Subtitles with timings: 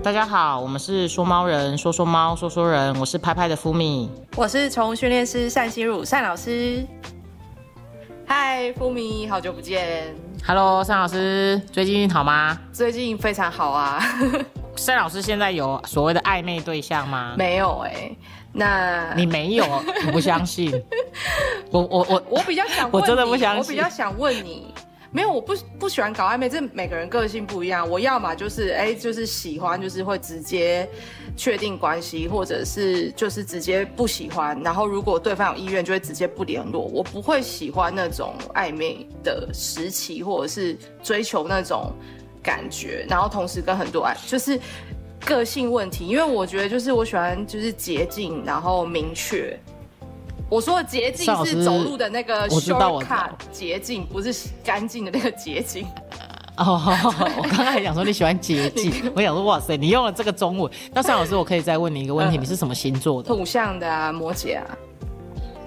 [0.00, 4.08] 大家好，我们是说猫人，说说猫，说说人，我是拍拍的福米。
[4.36, 6.86] 我是宠物训练师单心如单老师。
[8.24, 10.14] 嗨，福米，好久不见。
[10.46, 12.56] Hello，单老师，最近好吗？
[12.72, 14.00] 最近非常好啊。
[14.86, 17.34] 单老师现在有所谓的暧昧对象吗？
[17.36, 18.10] 没有哎、
[18.52, 19.64] 那你没有，
[20.06, 20.72] 我不相信？
[21.72, 24.72] 我我我我比较想问我真的不相信我比较想问你，
[25.10, 27.88] 没有，我不不喜欢搞暧昧，这每个人个性不一样。
[27.88, 30.88] 我要么就是哎、就是喜欢，就是会直接
[31.36, 34.60] 确定关系，或者是就是直接不喜欢。
[34.62, 36.82] 然后如果对方有意愿，就会直接不联络。
[36.82, 41.92] 我不会喜欢那种暧昧的时期，或者是追求那种
[42.42, 44.60] 感觉，然后同时跟很多爱就是。
[45.26, 49.58] 个性问题，因为我觉得就是我喜欢就是捷径，然后明确。
[50.48, 53.02] 我说的捷径是走路的那个我知道我
[53.52, 55.86] 捷径，不是干净的那个捷径。
[56.56, 56.80] 哦，
[57.36, 60.72] 我刚刚还想说你喜欢捷径， 我想说哇塞，你用了这个中文。
[60.92, 63.28] 那尚老师，我可以再问你一个问题，嗯你是什么星座的？
[63.28, 64.64] 土象的啊，摩羯啊。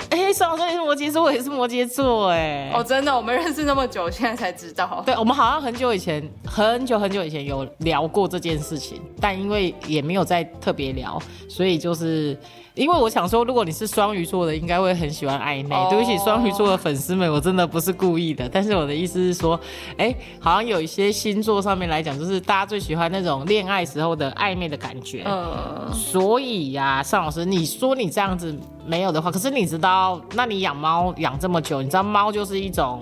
[0.09, 2.69] 哎，尚老师你是摩羯座，我也是摩羯座，哎。
[2.75, 5.01] 哦，真的，我们认识那么久，现在才知道。
[5.05, 12.37] 对，我们好像很久以前，很久很久以前有聊过这件事情，但因为也没有再特别聊，所以就是
[12.73, 15.75] 因为我想说，如果你是双鱼座的，应该会很喜欢暧昧。
[15.75, 19.59] 哦对不起，双鱼座的粉丝们，我真的不是故意的，但是我的意思是说，
[19.97, 25.23] 哎，好像有一些星座上面来讲，就是大家最喜欢那种恋爱时候的暧昧的感觉。
[25.25, 33.01] 嗯，所以呀、尚老师，你说你这样子没有的话，可是你知道，那你养猫养这么久，你知道猫就是一种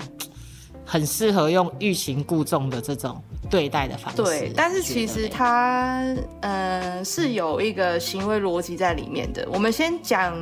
[0.84, 4.22] 很适合用欲擒故纵的这种对待的方式。
[4.22, 6.06] 对，但是其实它
[6.42, 9.48] 呃是有一个行为逻辑在里面的。
[9.52, 10.38] 我们先讲，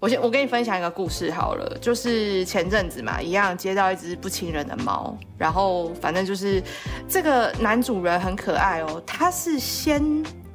[0.00, 6.62] 我先我跟你分享一个故事好了，就是前阵子嘛，一样接到一只不亲人的猫，然后反正就是
[7.08, 10.02] 这个男主人很可爱哦，他是先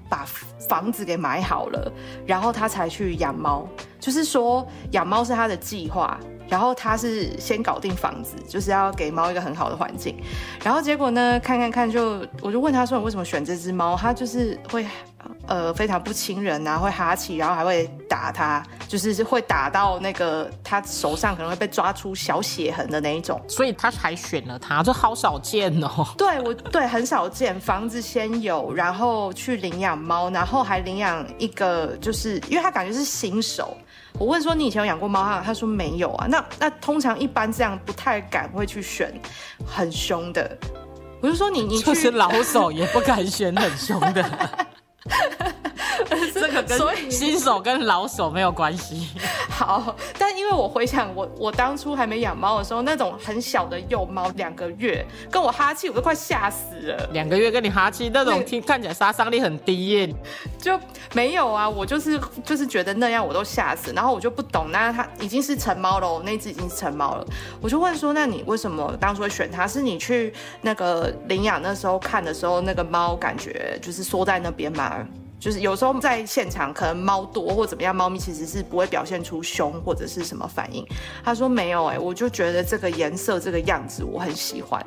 [0.09, 0.25] 把
[0.67, 1.91] 房子给买好了，
[2.25, 3.67] 然后他才去养猫，
[3.99, 6.19] 就是说养猫是他的计划。
[6.49, 10.15] 然后他是先搞定房子，就是要给猫一个很好的环境。
[10.63, 13.95] 然后结果呢，看看看就，我就问他说你为什么选这只猫？
[13.97, 14.85] 他就是会
[15.47, 23.41] 呃非常不亲人啊，会哈气，然后还会打它，就是会打到那个他手上可能会被抓出小血痕的那一种。
[23.47, 26.07] 所以他才选了它，这好少见哦。
[26.17, 33.75] 对我对很少见，房子先有，然后去领养猫，然后还领养一个，就是因为他感觉是新手。
[34.19, 35.41] 我问说你以前有养过猫啊？
[35.45, 36.27] 他说没有啊。
[36.27, 39.13] 那那通常一般这样不太敢会去选
[39.65, 40.57] 很凶的。
[41.21, 44.23] 我就说你你就是老手也不敢选很凶的，
[46.33, 49.07] 这个所以跟新手跟老手没有关系。
[49.49, 57.09] 好，但因为我回想我我当初还没养猫的时候，那种很小的幼猫，两个月跟我哈气，我都快吓死了。
[57.13, 60.13] 两个月跟你哈气，那那个种听看起来杀伤力很低耶。
[60.59, 60.79] 就
[61.13, 67.25] 没有啊，我就是就是觉得那样我都吓死，然后我就不懂，那它已经是成猫了，那只已经是成猫了，
[67.61, 69.67] 我就问说，那你为什么当初会选它？
[69.67, 75.05] 是你去那个领养那时候看的时候，那个猫感觉就是缩在那边吗？
[75.39, 80.85] 就是有时候在现场可能猫多或怎么样，猫咪其实是不会表现出凶或者是什么反应。
[81.23, 84.83] 他说没有哎、我就觉得这个颜色这个样子我很喜欢，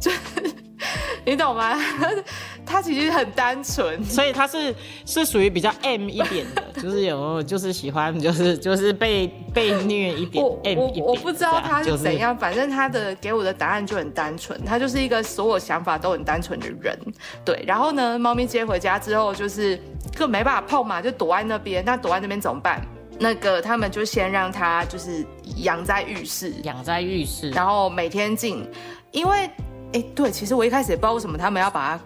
[0.00, 0.10] 就
[1.24, 1.74] 你懂吗？
[2.64, 4.74] 他其实很单纯，所以他是
[5.04, 16.98] 是属于比较 M 一点的， 就是有就是喜欢就是就是被被虐一点我我一点，我不知道他是怎样，反正他的给我的答案就很单纯，他就是一个所有想法都很单纯的人。
[17.44, 19.80] 对，然后呢，猫咪接回家之后，就是
[20.16, 21.84] 更没办法碰嘛，就躲在那边。
[21.84, 22.80] 那躲在那边怎么办？
[23.18, 25.24] 那个他们就先让它就是
[25.56, 28.68] 养在浴室，养在浴室，然后每天进，
[29.12, 29.48] 因为
[29.92, 32.04] 哎对，其实我一开始也不知道为什么他们要把它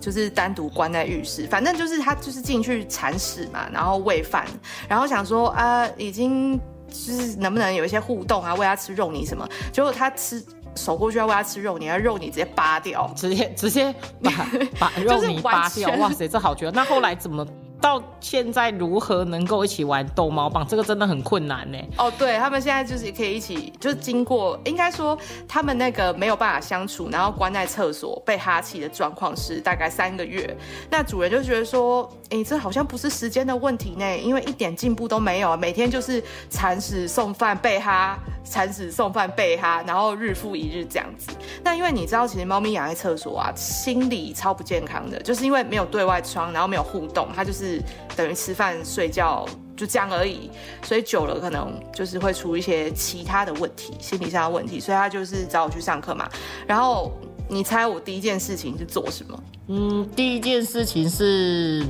[0.00, 4.46] 就是单独关在浴室，反正就是他就是进去铲屎嘛，然后喂饭，
[4.88, 10.44] 然后想说啊，已经就是能不能有一些互动啊，喂他吃肉泥什么，结果他吃。
[10.78, 13.90] 手过去要喂它吃肉泥，肉泥直接扒掉，直接直接
[14.22, 14.30] 把
[14.78, 16.68] 把肉泥扒掉，哇塞，这好绝！
[16.68, 17.46] 那后来怎么
[17.86, 20.66] 到现在如何能够一起玩逗猫棒？
[20.66, 21.78] 这个真的很困难呢。
[21.96, 25.16] 哦，对他们现在就是也可以一起，就是经过，应该说
[25.46, 30.56] 他们那个没有办法相处，然后关在厕所被哈气的状况是大概三个月。
[30.90, 41.30] 那主人就觉得说，哎，这好像不是时间的问题呢，因为一点进步都没有，每天就是铲屎送饭被哈，铲屎送饭被哈，然后日复一日这样子。
[41.62, 47.75] 那因为你知道，其实猫咪养在厕所啊，心理超不健康的，就是因为没有对外窗，然后没有互动，它就是
[48.16, 49.46] 等于吃饭睡觉。
[49.76, 50.50] 就这样而已，
[50.82, 56.26] 所以久了可能就是会出一些其他的问题，心理上的问题，所以他就是找我去上课嘛。
[56.66, 57.12] 然后
[57.46, 59.42] 你猜我第一件事情是做什么？
[59.68, 61.86] 嗯，第一件事情是，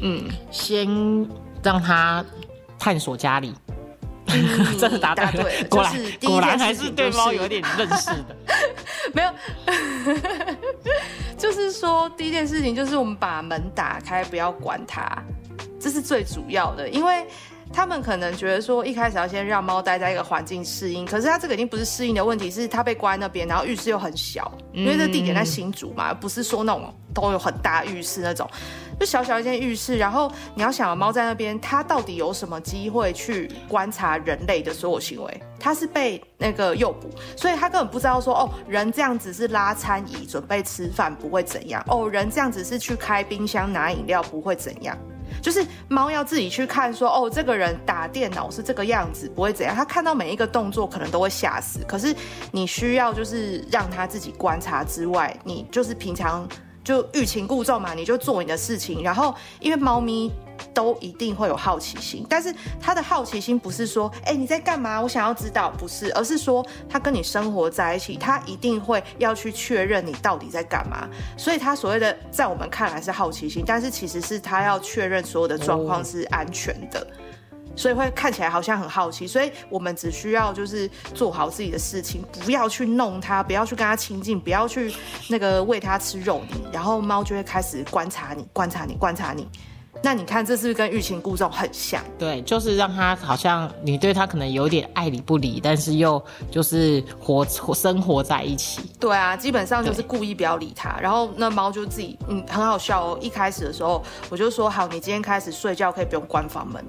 [0.00, 0.88] 嗯，先
[1.62, 2.24] 让他
[2.78, 3.52] 探索家里。
[4.78, 5.24] 真的答对
[5.60, 8.36] 了， 果然果然还是对猫有点认识的。
[9.12, 9.32] 没有，
[11.36, 15.04] 就是说第一件事情就是我们把门打开，不要管它，
[15.78, 17.26] 这是最主要的，因为。
[17.72, 28.48] 他们可能觉得说，一开始要先让猫待在一个环境适应，可是它这个已经不是适应的问题，是它被关那边，然后浴室又很小，因为这地点在新竹嘛，不是说那种都有很大浴室那种，
[28.98, 35.42] 就小小一间浴室，然后你要想猫在那边，它到底有什么机会去观察人类的所有行为？
[35.60, 44.98] 它是被那个诱捕，所以它根本不知道说，哦，人这样子是拉餐椅准备吃饭不会怎样，哦，人这样子是去开冰箱拿饮料不会怎样。
[45.42, 49.74] 就是猫要自己去看，说哦，这个人打电脑是这个样子，不会怎样。
[49.74, 51.80] 它看到每一个动作，可能都会吓死。
[51.86, 52.14] 可是
[52.52, 56.48] 你需要就是让它自己观察之外，你就是平常
[56.84, 59.02] 就欲擒故纵嘛，你就做你的事情。
[59.02, 60.32] 然后因为猫咪。
[60.72, 65.00] 都一定会有好奇心，但是他的好奇心不是说，哎，你在干嘛？
[65.00, 71.08] 我想要知道，不是，而是说他跟你生活在一起，他一定会要去确认你到底在干嘛。
[71.36, 77.06] 所以他所谓的在我们看来是好奇心，但是其实是他要确认所有的状况是安全的，
[77.76, 79.26] 所以会看起来好像很好奇。
[79.26, 84.94] 所以我们只需要就是做好自己的事情，不要去弄它，不要去跟它亲近，不要去
[85.28, 89.48] 那个喂它吃肉泥，然后猫就会开始观察你，观察你，观察你。
[90.02, 92.02] 那你看，这是不是跟欲擒故纵很像？
[92.18, 98.80] 对，就是让他好像你对他可能有点爱理不理，但是又就是活活生活在一起。
[98.98, 103.18] 对啊，基本上就是故意不要理他，然后那猫就自己嗯很好笑哦。
[103.20, 106.84] 一开始的时候我就说好，你今天开始睡觉可以不用关房门。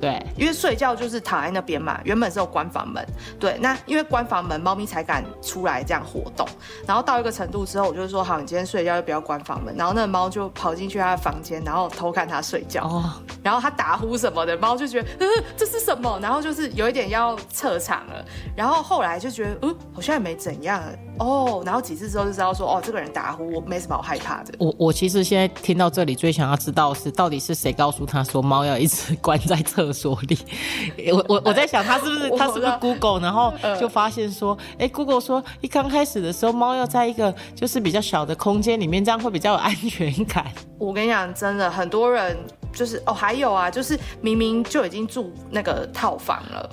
[0.00, 3.04] 对，因为睡觉就是躺在那边嘛，原本是有关房门。
[3.40, 6.46] 对，那因为关房门，猫咪才敢出来这样活动。
[6.86, 9.74] 然后到一个程度之后，我就说好，你今天睡觉就不要关房门。
[9.76, 12.84] 然后那个猫就跑进去它的房间，然后偷看它睡觉。
[12.84, 13.12] 哦。
[13.42, 15.26] 然后它打呼什么的，猫就觉得呃
[15.56, 16.18] 这是什么？
[16.20, 18.24] 然后就是有一点要撤场了。
[18.54, 20.82] 然后后来就觉得嗯好像也没怎样
[21.18, 21.62] 哦。
[21.64, 24.52] 然后几次之后就知道说哦这个人打呼，我没什么好害怕的。
[24.58, 29.94] 我我其实现在听到这里最想要知道是到底是谁告诉他说猫要一直关在厕。
[29.94, 30.36] 所里，
[31.12, 40.46] 我我我在想他是不是 他是不是 Google，然后就发现说，哎，Google 说一刚开始的时候，猫要在一个就是比较小的空间里面，这样会比较有安全感。
[40.78, 42.36] 我跟你讲，真的很多人
[42.72, 46.68] 就是哦，还有啊，就是明明就已经住那个套房了，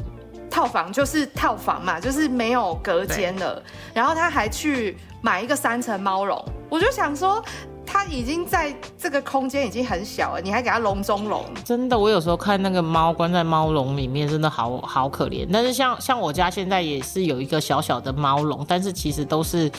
[0.51, 3.63] 套房就是套房嘛，就是没有隔间了，
[3.93, 7.43] 然后他还去买一个三层猫笼，我就想说。
[7.93, 11.43] 它已经在这个空间已经很小了，你还给它笼中笼？
[11.65, 15.45] 真的，我有时候看那个猫关在猫笼里面，真的好好可怜。
[15.51, 19.69] 但是像像我家现在也是有一个小小的猫笼，但是其实都是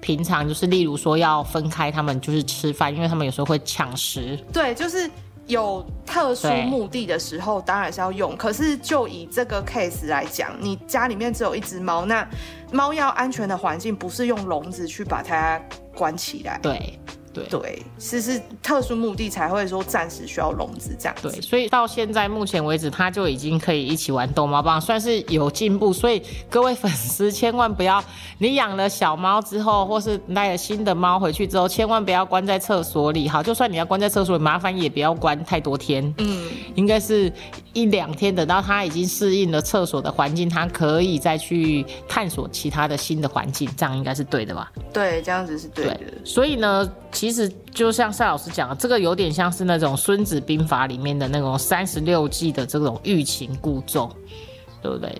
[0.00, 4.38] 平常就是例如说要分开他们就是吃饭，因为他们有时候会抢食。
[4.50, 5.10] 对，就是
[5.52, 8.36] 有特殊目的的时候当然是要用。
[8.36, 12.28] 可是就以这个 case 来讲，你家里面只有一只猫，那
[12.72, 15.60] 猫要安全的环境不是用笼子去把它
[15.94, 16.58] 关起来。
[16.60, 16.98] 对。
[17.32, 21.16] 对对，是是特殊目的才会说暂时需要笼子这样。
[21.22, 25.92] 对，所以到现在目前为止，他就已经可以一起玩逗猫棒，算是有进步。
[25.92, 28.02] 所以各位粉丝千万不要，
[28.38, 33.28] 你养了小猫之后，或是带了新的猫回去之后，千万不要关在厕所里。
[33.28, 36.12] 好，就算你要关在厕所里，麻烦也不要关太多天。
[36.18, 37.32] 嗯，应该是
[37.72, 44.70] 一两天，等到它已经适应了厕所的环境，它可以再去探索其他的新的环境，这样应该是对的吧？
[44.92, 46.00] 对，这样子是对的。
[46.24, 46.90] 所以呢？
[47.12, 54.10] 其实就像赛老师讲的，这个有点像是那种《孙子兵法》里面的那种三十六计的这种欲擒故纵，
[54.80, 55.16] 对不对？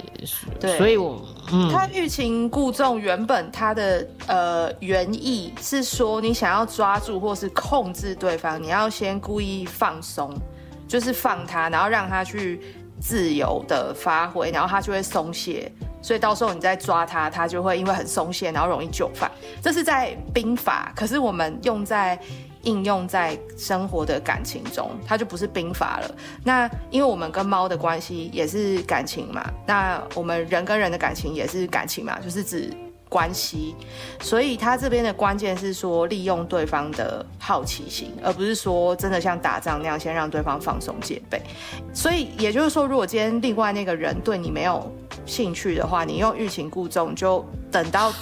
[0.59, 0.79] 对。
[0.79, 1.23] 所以，我
[1.53, 10.35] 嗯，他欲擒故纵原本他的呃原意是说，你想要抓住或是控制对方，你要先故意放松，
[10.89, 12.61] 就是放他，然后让他去
[13.03, 15.71] 自由的发挥，然后它就会松懈。
[16.01, 19.31] 所以到时候你再抓它，它就会因为很松懈，然后容易就范。
[19.61, 22.19] 这是在兵法，可是我们用在
[22.63, 26.15] 应用在生活的感情中，它就不是兵法了。
[26.45, 32.73] 那因为我们跟猫的关系也是感情嘛，那我们人跟人的感情也是感情嘛，就是指。
[33.13, 33.77] 关系，
[34.23, 41.39] 所以他这边的关键是说利用对方的好奇心，而不是说真的像打仗那样先让对方放松戒备。
[41.93, 44.91] 所以也就是说，如果今天另外那个人对你没有
[45.27, 48.13] 兴趣的话，你用欲擒故纵，就等到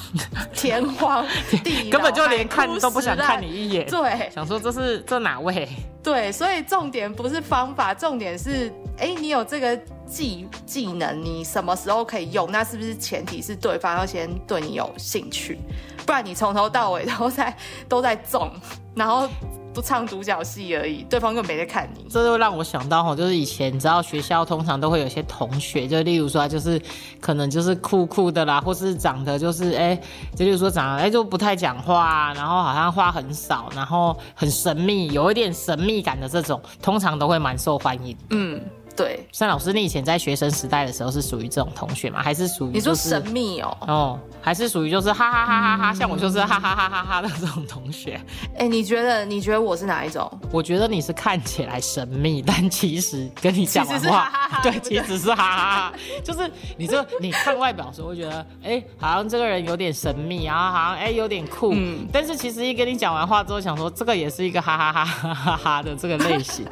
[0.55, 1.27] 天荒
[1.63, 3.87] 地 根本就连看都不想看你一眼。
[3.91, 5.69] 对，想说这是这哪位？
[6.03, 9.79] 对，所以重点不是方法，重点是哎，你有这个。
[10.11, 12.51] 技技能，你什么时候可以用？
[12.51, 15.57] 那是不是前提是对方要先对你有兴趣？
[16.05, 17.57] 不然你从头到尾都在
[17.89, 18.51] 都在中，
[18.97, 19.29] 然后。
[19.73, 22.05] 不唱独角戏而已，对方根本没在看你。
[22.11, 26.81] 这就让我想到哈，就是以前你知道学校通常都会有些同学，就例如说就是
[27.21, 29.99] 可能就是酷酷的啦，或是长得就是哎，
[30.35, 38.17] 就例如说长得哎就不太讲话，然后好像话很少，然后很神秘，有一点神秘感的这种，通常都会蛮受欢迎。
[38.31, 38.61] 嗯。
[39.01, 42.23] 对，孙老师，你以前在学生时代的时候是属于这种同学吗？
[42.23, 43.75] 还是属于你说神秘哦？
[43.89, 48.21] 哦，还是属于就是哈哈哈哈哈，像我就是哈哈哈哈哈的这种同学。
[48.59, 50.31] 哎，你觉得你觉得我是哪一种？
[50.53, 54.31] 我觉得你是看起来神秘，但其实跟你讲完话，
[54.63, 55.93] 对，其实是哈哈哈，
[56.23, 61.75] 就是你这你看外表时候会觉得，哎，好像这个人有点神秘，然后好像哎有点酷，
[62.13, 66.67] 但是其实一跟你讲完话之后，想说这个也是一个哈哈哈哈哈哈的这个类型，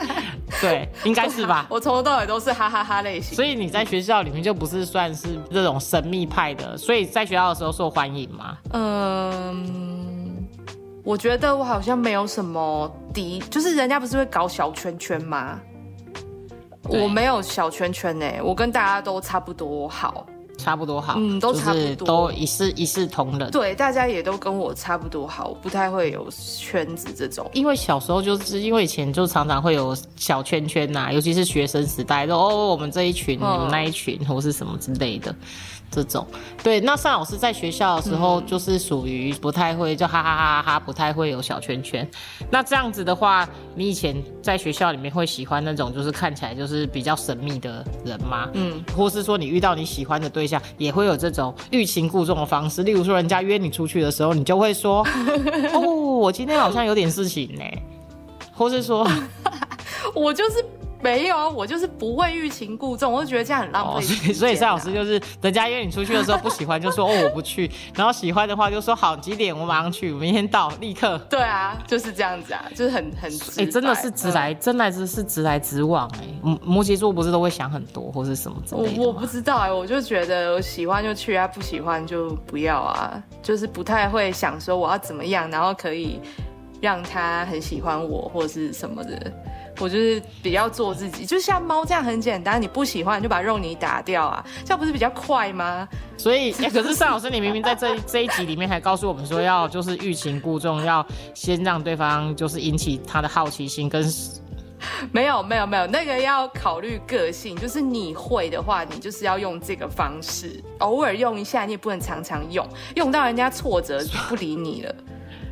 [0.60, 1.66] 对，应该是吧？
[1.70, 8.58] 我从头到都是哈哈哈类型，所以你在学校里面就不是算是这种神秘派的，所以在学校的时候受欢迎吗？
[8.72, 10.46] 嗯，
[11.04, 15.58] 我觉得我好像没有什么敌，就是人家不是会搞小圈圈吗？
[16.84, 20.26] 我没有小圈圈呢，我跟大家都差不多好。
[20.58, 23.50] 差不多好，嗯，都差不多，都一视一视同仁。
[23.50, 27.48] 对，大家也都跟我差不多好，不太会有圈子这种。
[27.54, 35.34] 因为小时候就是因为以前就常常会有小圈圈呐，尤其是学生时代，就哦我们这一群，你们那一群，或是什么之类的。
[35.90, 36.26] 这种
[36.62, 42.08] 对，那尚老师在学校的时候就是属于不太会，就哈哈哈哈哈，不太会有小圈圈。
[42.50, 48.48] 那这样子的话，你以前在学校里面会喜欢那种就是看起来就是比较神秘的人吗？
[48.52, 52.82] 嗯，或是说你遇到你喜欢的对象，也会有这种欲擒故纵的方式？
[52.82, 55.06] 例如说，人家约你出去的时候，你就会说，
[55.72, 57.64] 哦，我今天好像有点事情呢，
[58.54, 59.08] 或是说，
[60.14, 60.64] 我就是。
[61.08, 64.32] 没有啊，我就是不会欲擒故纵，我就觉得这样很浪费。
[64.32, 71.18] 所以蔡老师就是人家约你出去的时候不喜欢就说哦我不去， 然后喜欢的话就说好几点我马上去，明天到立刻。
[71.30, 76.58] 对啊，就是这样子啊，就是很很哎，真的是直来真来直是直来直往哎。
[76.62, 86.20] 摩羯座不是都会想很多或是什么之类的我我不知道哎，我就觉得喜欢就去啊，不喜欢就不要啊，就是不太会想说我要怎么样，然后可以
[86.80, 89.32] 让他很喜欢我或者是什么的。
[89.80, 95.88] 我就是比较做自己，就像猫这样很简单，你不喜欢就把肉泥打掉啊，这样不是比较快吗？
[96.16, 104.04] 所以，可是尚老师，你明明在这这一集里面还告诉我们说，要就是欲擒故纵，要先让对方就是引起他的好奇心跟……
[105.12, 112.66] 没有没有没有，那个要考虑个性，就是你会的话，你就是要用这个方式，偶尔用一下，你也不能常常用，
[112.96, 114.94] 用到人家挫折不理你了。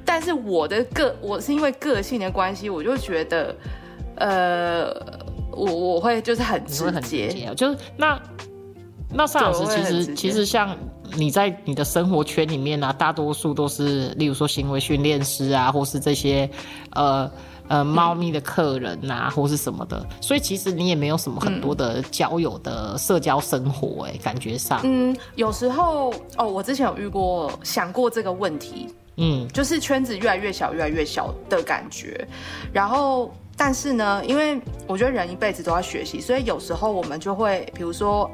[0.04, 3.54] 但是我的个，我是因为个性的关系，我就觉得。
[4.16, 4.92] 呃，
[5.52, 8.20] 我我会就是很直接，就是那
[9.12, 10.76] 那上老师其实其实像
[11.16, 16.48] 你在你的生活圈里面呢，大多数都是例如说行为训练师啊，或是这些
[16.90, 17.30] 呃
[17.68, 32.26] 呃猫咪的客人呐，或是什么的，所以其实你也没有什么很多的交友的社交生活，哎，感觉上，嗯，有时候哦，我之前有遇过想过这个问题，嗯，就是圈子越来越小，越来越小的感觉，
[32.72, 33.32] 然后。
[33.56, 38.30] 但是呢，因为我觉得人一辈子都要学习，所以有时候我们就会，比如说，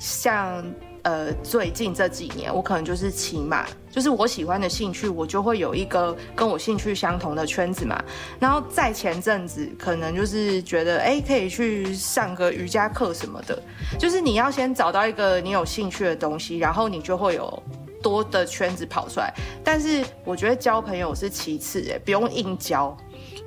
[0.00, 0.64] 像
[1.02, 8.02] 呃最近这几年，我可能就是骑马，就是我喜欢的兴趣，我就会有一个跟我兴趣相同的圈子嘛。
[8.40, 13.62] 然后在前阵子，可能就是觉得，哎，可以去上个瑜伽课什么的。
[13.96, 17.62] 就是你要先找到一个你有兴趣的东西，然后你就会有
[18.02, 19.32] 多的圈子跑出来。
[19.62, 22.94] 但是我觉得交朋友是其次，哎，不用硬交。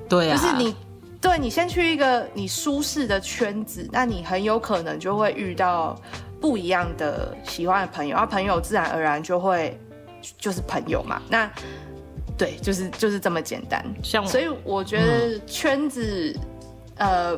[0.08, 0.74] 对啊，就是你。
[1.20, 6.00] 对你先去一个你舒适的圈子，那你很有可能就会遇到
[6.40, 9.76] 不一样的喜欢的朋友，而朋友自然而然就会
[10.38, 11.20] 就是朋友嘛。
[11.28, 11.50] 那
[12.36, 13.84] 对，就是就是这么简单。
[14.00, 16.38] 像所以我觉得圈子，
[16.98, 17.36] 呃，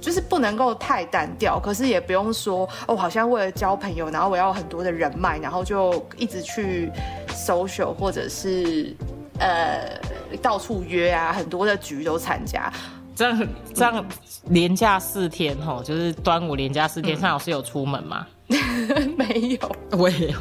[0.00, 6.92] 就是不能够太单调，可是也不用说哦，好像为了交朋友，然后我要很多的人脉，然后就一直去
[7.30, 8.94] social 或者是
[9.40, 9.98] 呃
[10.40, 12.72] 到处约啊，很多的局都参加。
[13.16, 14.06] 这样这样
[14.50, 18.26] 连假四天吼，就是端午连假四天，尚老师有出门吗？
[19.16, 20.32] 没有，我也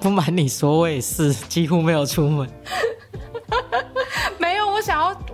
[0.00, 2.48] 不瞒你说，我也是几乎没有出门。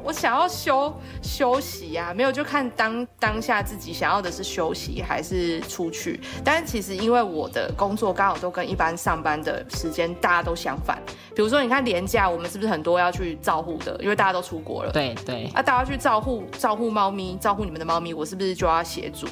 [0.02, 0.92] 我想要休
[1.23, 6.21] 休息呀，没有就看当当下自己想要的是休息还是出去。
[6.45, 11.00] 但是其实因为我的工作刚好都跟一般上班的时间大家都相反。
[11.35, 13.97] 比如说，你看年假，我们是不是很多要去照护的？
[14.00, 14.92] 因为大家都出国了。
[14.92, 15.50] 对对。
[15.54, 19.26] 啊，大家去照护照护猫咪，照护你们的猫咪，我是不是就要协助？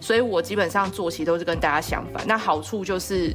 [0.00, 2.22] 所以我基本上作息都是跟大家相反。
[2.26, 3.34] 那好处就是，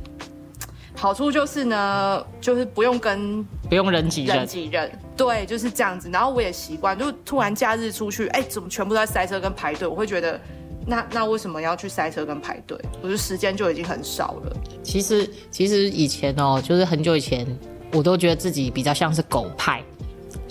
[0.95, 6.09] 好处就是呢，就是不用跟不用人挤人人，挤人，对，就是这样子。
[6.09, 9.87] 然后我也习惯，就突然假日出去，哎，怎么全部都在塞车跟排队？
[9.87, 10.39] 我会觉得，
[10.87, 12.79] 那那为什么要去塞车跟排队？
[13.01, 14.55] 我就时间就已经很少了。
[14.81, 17.45] 其实其实以前哦，就是很久以前，
[17.91, 19.83] 我都觉得自己比较像是狗派。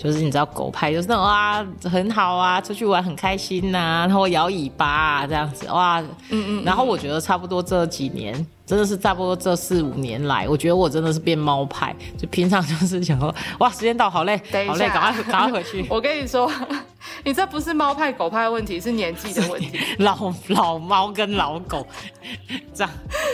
[0.05, 8.33] 就是你知道狗派就是那种啊很好啊，出去玩很开心呐、然后摇尾巴啊这样子哇，嗯嗯，然后我觉得差不多这几年，
[8.65, 16.51] 真的是差不多这四五年来，我觉得我真的是变猫派，就平常就是想说 哇时间到好累好累，赶快赶快回去， 我跟你说，
[17.23, 19.79] 你这不是猫派狗派的问题，是年纪的问题。
[19.99, 21.85] 老老猫跟老狗
[22.73, 22.91] 这样，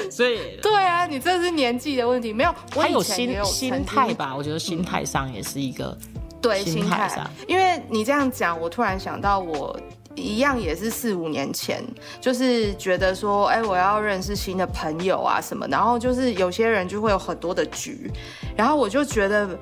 [0.10, 5.98] 所以对啊，你这是年纪的问题，没有，我还有以前也有心心态吧，我觉得心态上也是一个。
[6.42, 9.80] 对心态上，因为你这样讲，我突然想到我。
[10.14, 11.82] 一样也是四五年前，
[12.20, 18.12] 就是觉得说，哎、我要认识新的朋友啊什么，然后就是有些人就会有很多的局，
[18.54, 19.58] 然后我就觉得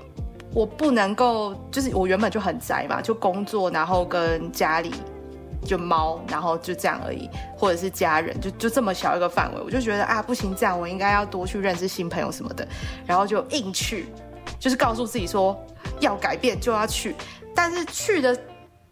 [0.52, 4.92] 我不能够，就是我原本就很宅嘛，就工作，然后跟家里
[5.64, 12.68] 就猫，然后就这样而已，或者是家人，就就这么小一个范围，我就觉得啊，不行，这样我应该要多去认识新朋友什么的，
[13.06, 14.08] 然后就硬去，
[14.60, 15.56] 就是告诉自己说
[16.00, 17.16] 要改变就要去，
[17.56, 18.38] 但是去的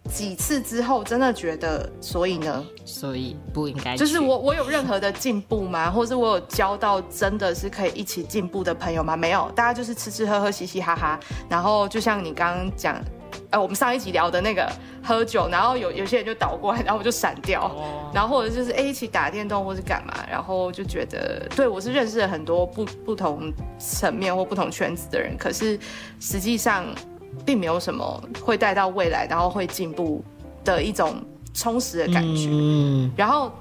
[0.10, 5.92] 几次之后，真的觉得，所以呢，所以不应该就是我我有任何的进步吗？
[5.92, 9.18] 或是我有交到真的是可以一起进步的朋友吗？
[9.18, 11.20] 没有，大家就是吃吃喝喝，嘻嘻哈哈。
[11.50, 13.04] 然后就像你刚刚讲，
[13.50, 14.72] 呃，我们上一集聊的那个
[15.04, 17.66] 喝酒，然后有有些人就倒过来，然后我就闪掉。
[17.66, 25.78] 哦然后或者就是哎、一起打电动或是干嘛，然后就觉得对我是认识了很多不不同层面或不同圈子的人，可是
[26.20, 26.86] 实际上
[27.46, 30.24] 并没有什么会带到未来，然后会进步
[30.64, 31.22] 的一种
[31.54, 32.48] 充实的感觉。
[32.50, 33.52] 嗯，然后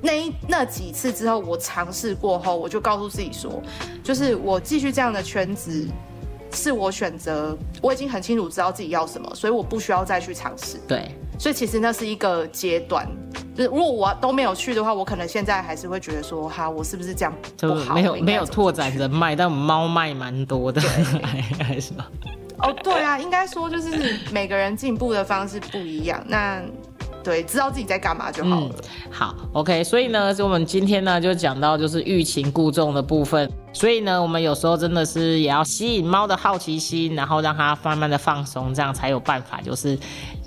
[0.00, 3.62] 那一那几次之后，我尝试过后，我就告诉自己说，
[4.02, 5.86] 就是我继续这样的圈子
[6.52, 10.78] 是我选择，我已经很清楚知道自己要什么，所以我不需要再去尝试。
[10.88, 13.06] 对，所以其实那是一个阶段，
[13.54, 17.94] 就是如果我都没有去的话，我可能现在还是会觉得说，哈，我是不是这样不好？
[17.94, 20.80] 没有没有拓展人脉，但猫脉蛮多的，
[21.22, 22.10] 还还是吧？
[22.62, 26.60] 哦，对啊，应该说就是每个人进步的方式不一样，那
[27.22, 28.70] 对，知道自己在干嘛就好了。
[29.10, 33.50] 好，OK，所以呢，就我们今天呢就讲到就是欲擒故纵的部分。
[33.72, 39.96] 所以呢，我们有时候真的是也要吸引猫的好奇心，然后让它慢慢的放松，这样才有办法，就是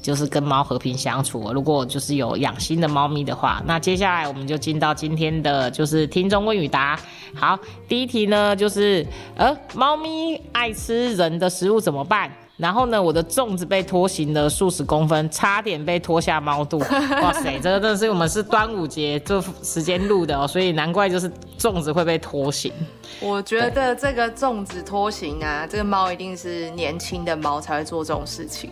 [0.01, 1.51] 就是跟猫和平相处。
[1.53, 6.99] 如果就是有养新的猫咪的话，那接下来我们就进到今天的就是听众问与答。
[7.35, 7.57] 好，
[7.87, 9.05] 第一题呢就是
[9.35, 12.29] 呃，猫咪爱吃人的食物怎么办？
[12.63, 16.79] 然后呢，我的粽子被拖行了数十公分，差点被拖下猫肚。
[17.21, 22.71] 哇塞，这个真的是我们是端午节这时间录的哦，所以难怪就是粽子会被拖行。
[23.19, 28.71] 我觉得这个粽子拖行啊，这个猫一定是年轻的猫才会做这种事情。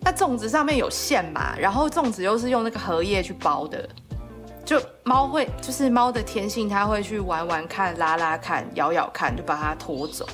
[0.00, 3.88] 那粽子上面有线嘛，然后粽子又是用那个荷叶去包的，
[4.62, 10.26] 就猫会就是猫的天性，它会去玩玩看、拉拉看、咬咬看，就把它拖走。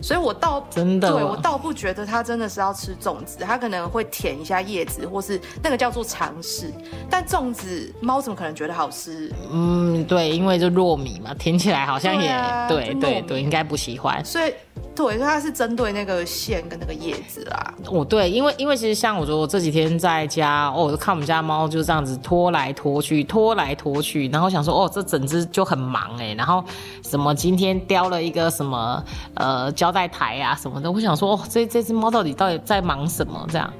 [0.00, 6.72] 所以我倒真的对我倒不觉得它真的是要吃粽子，它可能会舔一下叶子，或是那个叫做尝试。
[7.10, 9.32] 但粽子猫怎么可能觉得好吃？
[9.50, 12.30] 嗯，对，因为就糯米嘛，舔起来好像也
[12.68, 14.24] 对对对，应该不喜欢。
[14.24, 14.52] 所以
[14.94, 17.74] 对，所以它是针对那个线跟那个叶子啦。
[17.86, 26.64] 哦，对，因为因为其实像我说，我这几天在家，哦，我就看我们家猫就这样子拖来拖去，拖来拖去，然后想说，哦，这整只就很忙哎，然后
[27.04, 29.02] 什么今天叼了一个什么
[29.34, 33.72] 呃胶带台啊什么的，我想说，哦，这这只猫到底到底在忙什么这样？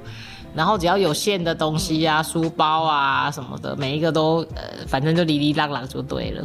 [0.55, 6.43] 然后只要有线的东西啊，书包啊什么的，每一个都呃，反正就哩哩啷啷就对了。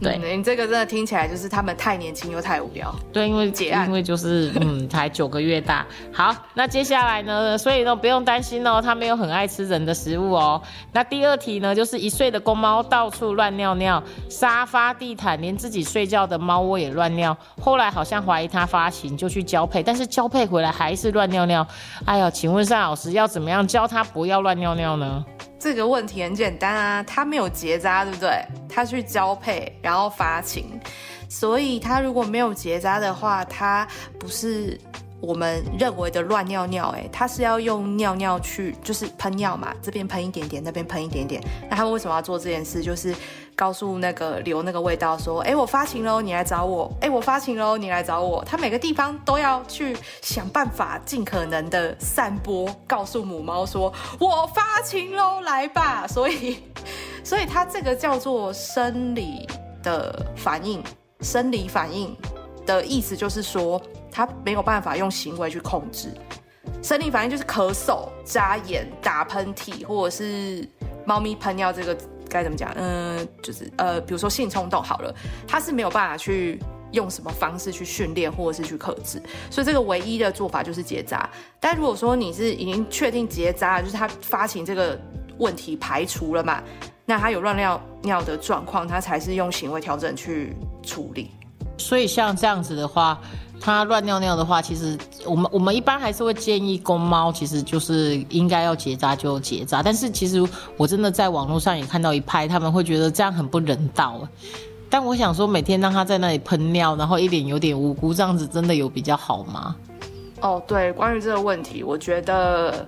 [0.00, 2.94] 对、嗯，你这个真的听起来就是他们太年轻又太无聊。
[3.12, 5.86] 对，因为结案因为就是嗯， 才九个月大。
[6.12, 10.60] 好，那接下来呢，所以呢不用担心哦，他没有很爱吃人的食物哦。
[10.92, 17.36] 那第二题呢，就是一岁的公猫到处乱尿尿，沙发、地毯，连自己睡觉的猫窝也乱尿。
[17.60, 21.66] 后来好像怀疑它发情，就去交配，但是交配回来还是乱尿尿。
[22.04, 25.24] 哎呦，请问单老师要怎么样教它不要乱尿尿呢？
[25.58, 28.44] 这个问题很简单啊，他没有结扎，对不对？
[28.68, 30.78] 他去交配，然后发情，
[31.28, 33.88] 所以他如果没有结扎的话，他
[34.18, 34.78] 不是
[35.20, 41.42] 我们认为的乱尿尿，哎，他是要用尿尿去，就是喷尿嘛，这边喷一点点，那边喷一点点。
[41.70, 42.82] 那他们为什么要做这件事？
[42.82, 43.14] 就是
[43.56, 48.44] 告诉那个留那个味道说，哎，我发情喽，你来找我，哎，我发情喽，你来找我。
[48.44, 56.06] 它每个地方都要去想办法，尽可能的散播，告诉母猫说，我发情喽，来吧。
[56.06, 56.62] 所以。
[57.24, 59.48] 所以它这个叫做生理
[59.82, 60.80] 的反应，
[61.22, 62.16] 生理反应
[62.64, 66.14] 的意思就是说，它没有办法用行为去控制。
[66.84, 70.68] 生理反应就是咳嗽、眨眼、打喷嚏，或者是
[71.04, 72.72] 猫咪喷尿，这个该怎么讲？
[72.76, 75.14] 嗯，就是呃，比如说性冲动好了，
[75.46, 76.60] 它是没有办法去
[76.92, 81.28] 用什么方式去训练或者是去克制，所以这个唯一的做法就是结扎。
[81.60, 84.98] 但如果说你是已经确定结扎，就是它发情这个
[85.38, 86.62] 问题排除了嘛，
[87.04, 91.30] 那它有乱尿尿的状况，它才是用行为调整去处理。
[91.78, 93.20] 所以像这样子的话，
[93.60, 99.82] 它乱尿尿的话，其实我们我们一般还是会建议公猫，其实就是应该要结扎就结扎。
[99.82, 100.40] 但是其实
[100.76, 104.20] 我真的在网络上也看到一派，他们会觉得这样很不人道。
[104.88, 109.74] 但我想说，每天让它在那里喷尿，然后一脸有点无辜，这样子真的有比较好吗？
[110.40, 112.86] 哦，对，关于这个问题，我觉得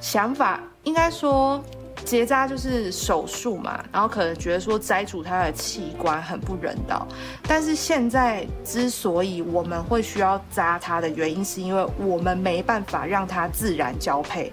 [0.00, 1.62] 想法应该说。
[2.04, 7.06] 结扎就是手术嘛，然后可能觉得说摘除他的器官很不人道，
[7.42, 14.52] 但是现在之所以我们会需要扎他的原因，是因为我们没办法让他自然交配，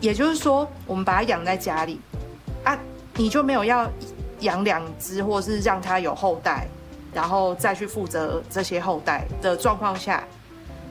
[0.00, 2.00] 也就是说，我们把它养在家里
[2.64, 2.78] 啊，
[3.14, 3.90] 你就没有要
[4.40, 6.66] 养两只，或是让它有后代，
[7.12, 10.24] 然后再去负责这些后代的状况下，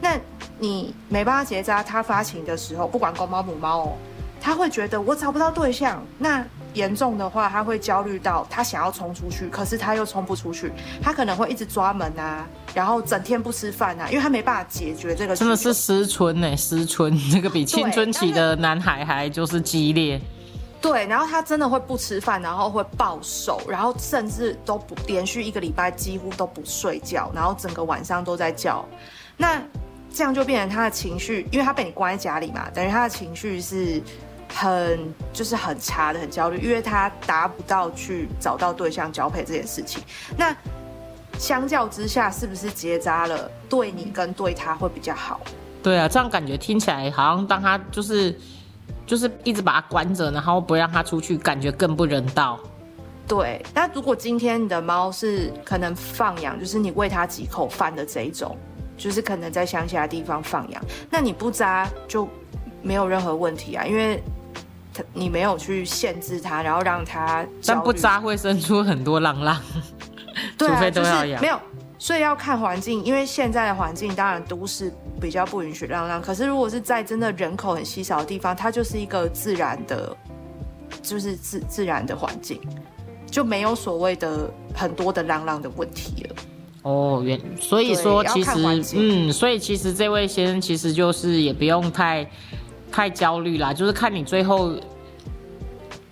[0.01, 0.15] 那
[0.59, 3.93] 你没办法结扎，它发情的时候，不管公猫母猫哦。
[4.39, 10.71] 他会觉得我找不到对象，那严重的话，他会焦虑到他想要冲出去，可是他又冲不出去，
[11.01, 15.35] 他可能会一直抓门啊，然后整天不吃饭啊，因为他没办法解决这个。
[15.35, 20.21] 真的是失春呢，失春，这个比青春期的男孩还就是激烈。
[20.79, 28.85] 对，然后他真的会不吃饭，然后会暴瘦，然后甚至都不连续一个礼拜几乎都不睡觉，然后整个晚上都在叫。
[29.35, 29.59] 那
[30.13, 34.01] 这样就变成他的情绪，因为他被你关在家里嘛，等于他的情绪是。
[34.53, 40.01] 很就是很差的，很焦虑，因为他达不到去找到对象交配这件事情。
[40.35, 40.55] 那
[41.37, 45.39] 相较之下，是不是结扎了对你跟对他会比较好？
[45.83, 48.35] 对啊，这样感觉听起来好像当他就是
[49.05, 52.59] 就是一直把他关着，然后不让他出去，感觉更不人道。
[53.27, 58.57] 对，那如果今天你的猫是可能放养，就是你喂它几口饭的这一种，
[58.97, 62.27] 就是可能在乡下的地方放养，那你不扎就
[62.81, 64.23] 没有任何问题啊，因为。
[65.13, 69.61] 你没有去限制它，然后让它，但不扎会生出很多浪浪，
[70.57, 71.41] 除非都要养。
[71.41, 71.59] 没有，
[71.97, 80.15] 所以要看环境，因为现在的环境当然都市比较不允许浪浪，可是如果是在真的人口很稀少的地方，它就是一个自然的，
[81.01, 82.59] 就是自自然的环境，
[83.29, 86.35] 就没有所谓的很多的浪浪的问题了。
[86.83, 88.51] 哦，原所以说其实
[88.95, 92.29] 嗯，所以其实这位先生其实就是也不用太。
[92.91, 94.73] 太焦虑啦，就是看你最后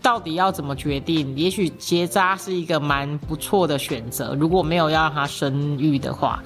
[0.02, 1.36] 到底要怎么决定。
[1.36, 6.44] 也许结扎是一个蛮不错的选择，如果没有要让它生育的话。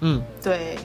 [0.00, 0.76] 嗯，对。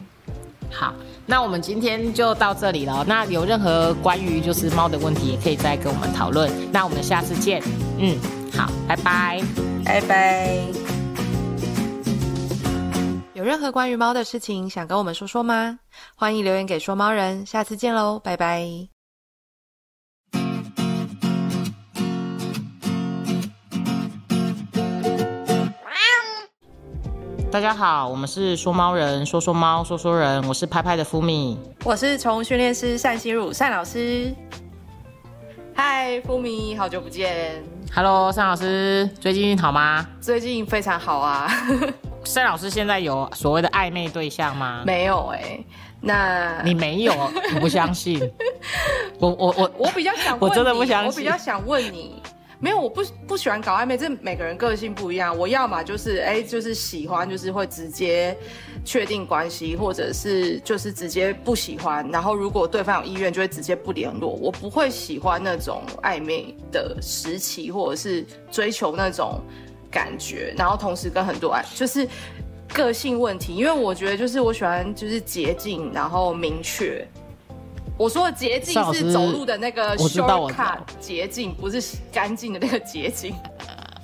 [0.71, 0.93] 好，
[1.25, 3.03] 那我们今天就到这里了。
[3.07, 6.49] 那有任何关于就是猫的问题，也可以再跟我们讨论。
[6.71, 7.61] 那我们下次见。
[7.97, 8.15] 嗯，
[8.55, 9.41] 好，拜拜，
[9.83, 10.88] 拜拜。
[13.39, 15.79] 有任何关于猫的事情想跟我们说说吗？
[16.13, 18.67] 欢迎留言给说猫人，下次见喽，拜拜。
[27.49, 34.35] 大家好，我们是说猫人，说说猫，说说人，我是拍拍的福米，我是宠物训练师单心如单老师。
[35.73, 37.63] 嗨，福米，好久不见。
[37.95, 40.05] Hello，单老师，最近好吗？
[40.19, 41.49] 最近非常好啊。
[42.35, 44.83] 单老师现在有所谓的暧昧对象吗？
[44.85, 45.59] 没有哎，
[45.99, 47.13] 那你没有？
[47.55, 48.19] 我不相信？
[49.19, 51.11] 我我我我比较想，我真的不相信。
[51.11, 52.21] 我比较想问你，
[52.59, 55.37] 没有，我不不喜欢搞暧昧，这每个人个性不一样。
[55.37, 58.37] 我要么就是哎，就是喜欢，就是会直接
[58.85, 62.07] 确定关系，或者是就是直接不喜欢。
[62.11, 64.29] 然后如果对方有意愿，就会直接不联络。
[64.29, 69.41] 我不会喜欢那种暧昧的时期，或者是追求那种。
[69.89, 72.07] 感觉，然后同时跟很多爱，就是
[72.73, 73.55] 个性问题。
[73.55, 77.07] 因为我觉得，就是我喜欢就是捷径，然后明确。
[77.97, 83.35] 我说的捷径是走路的那个 shortcut 捷径，不是干净的那个捷径。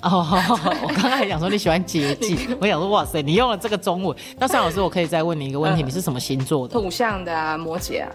[0.02, 0.24] 哦，
[0.82, 4.14] 我刚刚还想说你喜欢捷径， 我想说哇塞，你用了这个中文。
[4.38, 6.74] 那尚老师，我可以再问你一个问题，你是什么星座的？
[6.74, 8.10] 土象的啊，摩羯啊。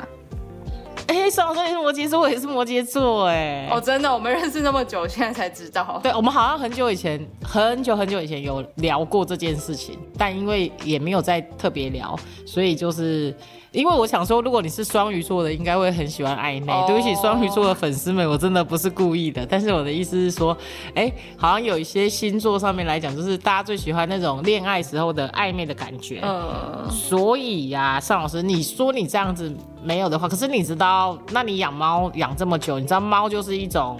[1.12, 6.00] 哎，上老师你是摩羯座，我也是摩羯座，哎，哦，真的，我们认识那么久，现在才知道。
[6.02, 13.36] 对，我们好像很久以前，很久很久以前有聊过这件事情，但因为也没有再特别聊，所以就是
[13.72, 16.74] 因为我想说，如果你是双鱼座的，应该会很喜欢暧昧。
[16.88, 19.46] 对不起，双鱼座的粉丝们，我真的不是故意的。
[19.46, 20.56] 但是我的意思是说，
[20.94, 26.20] 哎，好像有一些星座上面来讲，就是大家最喜欢那种恋爱时候的暧昧的感觉。
[26.22, 33.98] 嗯，所以呀，尚老师，你说你这样子没有的话，可是你知道，那你养猫养这么久，你知道猫就是一种。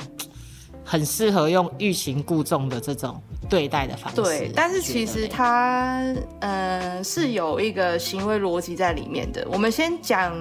[0.84, 3.16] 很适合用欲擒故纵的这种
[3.52, 4.22] 对待的方式。
[4.22, 6.02] 对，但是其实它
[6.40, 9.46] 呃是有一个行为逻辑在里面的。
[9.52, 10.34] 我们先讲，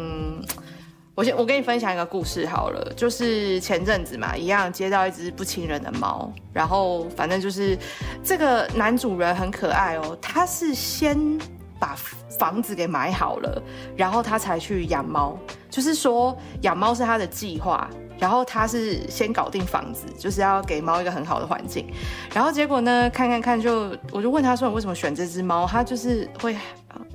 [1.16, 7.76] 我先我跟你分享一个故事好了，就是前阵子嘛，一样接到一只不亲人的猫，然后反正就是
[8.22, 11.18] 这个男主人很可爱哦，他是先
[11.80, 11.96] 把
[12.38, 13.60] 房子给买好了，
[13.96, 15.36] 然后他才去养猫，
[15.68, 17.90] 就是说养猫是他的计划。
[18.20, 21.86] 然后他是先搞定房子，就是要给猫一个很好的环境。
[22.34, 26.54] 然后结果呢，看看看，就我就问他说：“你为什么选这只猫？”他就是会，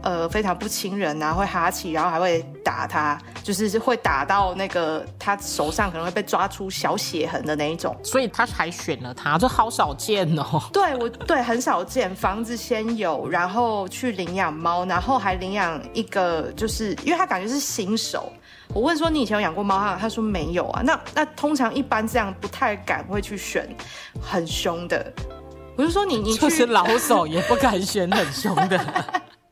[0.02, 7.96] 呃，非常不亲人啊，会哈气，然后还会打他，就是会打到那个他手上可能会被抓出小血痕的那一种。
[8.04, 10.60] 所以他才选了他，这好少见哦。
[10.74, 18.32] 对，我对很少见，房子先有，然后去领养猫，然后还领养一个，就是因为他感觉是新手。
[18.74, 19.98] 我问说你以前有养过猫哈？
[20.00, 20.82] 他说没有啊。
[20.82, 23.68] 那那通常一般这样不太敢会去选
[24.22, 25.14] 很凶的。
[25.78, 28.80] 我就说你你就是老手也不敢选很凶的。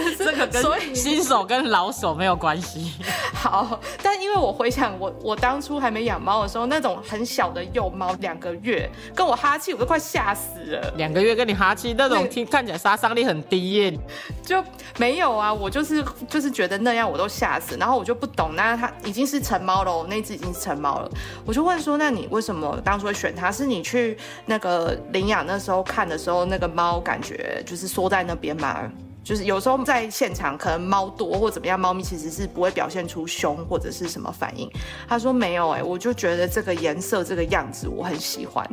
[0.62, 2.92] 这个跟 新手跟老手没有关系。
[3.34, 10.92] 好，但因为我回想我我当初还没养猫的时候，那种很小的幼猫两个月跟我哈气，我都快吓死了。
[10.96, 13.98] 两个月跟你哈气，那种听看起来杀伤力很低耶。
[14.42, 14.62] 就
[14.98, 21.10] 没有啊，我就是就是觉得那样我都吓死，然后我就不懂，那它已经是成猫了，那只已经是成猫了，
[21.46, 23.54] 我就问说，那你为什么当初会选它？
[23.54, 28.90] 是你去那个领养那时候看的时候，那个猫感觉就是缩在那边吗？
[29.24, 34.70] 就是有时候在现场，可能猫多或怎么样，猫咪其实是不会表现出凶或者是什么反应。
[35.08, 38.68] 他说没有哎，我就觉得这个颜色这个样子我很喜欢，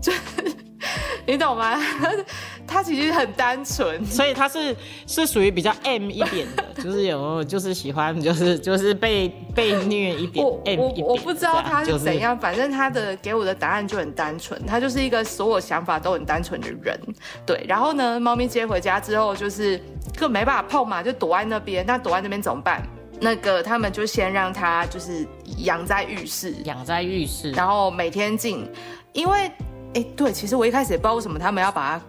[0.00, 0.12] 就。
[1.26, 1.78] 你懂吗？
[2.66, 4.74] 他其实很单纯，所以他是
[5.06, 10.44] 是属于比较 M 一点的， 就是有就是喜欢就是就是被被虐一点。
[10.44, 16.98] 我我我不知道他是怎样，反正他的给我的答案就很单纯，他就是一个所有想法都很单纯的人。
[17.44, 19.80] 对，然后呢，猫咪接回家之后，就是
[20.16, 21.84] 更没办法碰嘛，就躲在那边。
[21.84, 22.86] 那躲在那边怎么办？
[23.20, 25.26] 那个他们就先让他就是
[25.58, 28.64] 养在浴室，养在浴室，然后每天进，
[29.12, 29.50] 因为。
[29.94, 32.04] 哎，对，其实我一开始也不知道为什么他们要把它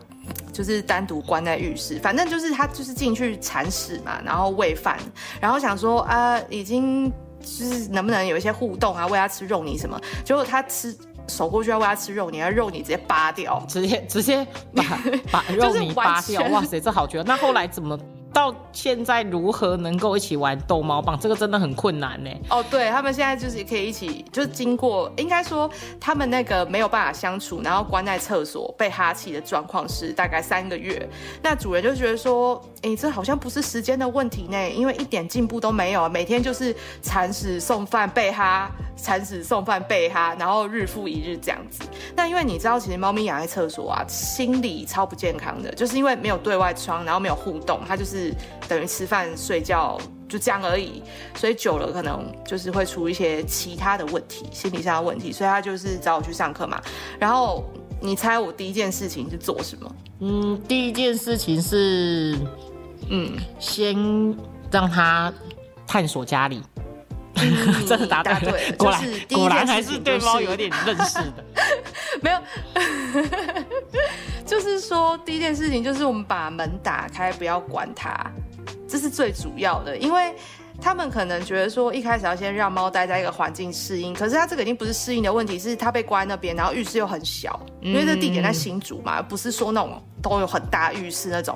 [0.54, 4.98] 就是单独关在浴室，反正就是他就是进去铲屎嘛，然后喂饭，
[5.40, 10.96] 然后想说啊，已经就是能不能有一些互动啊，喂他吃肉泥什么，结果他吃
[11.28, 14.84] 手过去要喂他吃肉泥，肉泥直接扒掉，直接直 接把
[15.32, 17.24] 把肉泥扒掉，哇塞，这好绝！
[17.24, 17.98] 那后来怎么？
[18.34, 21.20] 到现在如何能够一起玩逗猫棒？
[21.20, 22.30] 这个真的很困难呢。
[22.50, 31.06] 哦，对他们现在就是可以一起，就是经过，应该说他们那个没有办法相处，然后关在厕所被哈气的状况是大概三个月。
[31.44, 41.84] 那主人就觉得说，哎，这好像不是时间的问题呢，因为一点进步都没有，每天就是铲屎送饭被哈，铲屎送饭被哈，然后日复一日这样子。
[42.16, 48.21] 那因为你知道，其实猫咪养在厕所啊，心理超不健康的，就是因为没有对外窗，然后没有互动，它就是。
[48.68, 51.02] 等于吃饭睡觉就这样而已，
[51.36, 55.32] 所以久了可能就是会出一些其他的问题，心理上的问题。
[55.32, 56.82] 所以他就是找我去上课嘛。
[57.20, 57.64] 然后
[58.00, 59.96] 你猜我第一件事情是做什么？
[60.20, 62.38] 嗯，第一件事情是，
[63.10, 63.96] 嗯，先
[64.72, 65.34] 让他
[65.86, 66.62] 探索家里。
[67.88, 71.44] 真的答对，果然果然还是对猫有点认识的。
[72.22, 72.42] 没有，
[74.46, 78.14] 就是说第一件事情就是我们把门打开，不要管它，
[78.88, 80.34] 这是最主要的，因为。
[80.82, 91.56] 他们可能觉得说，一开始要先让猫待在一个环境适应，可是它这个已经不是适应的问题，是它被关那边，然后浴室又很小，因为这地点在新竹嘛，不是说那种都有很大浴室那种，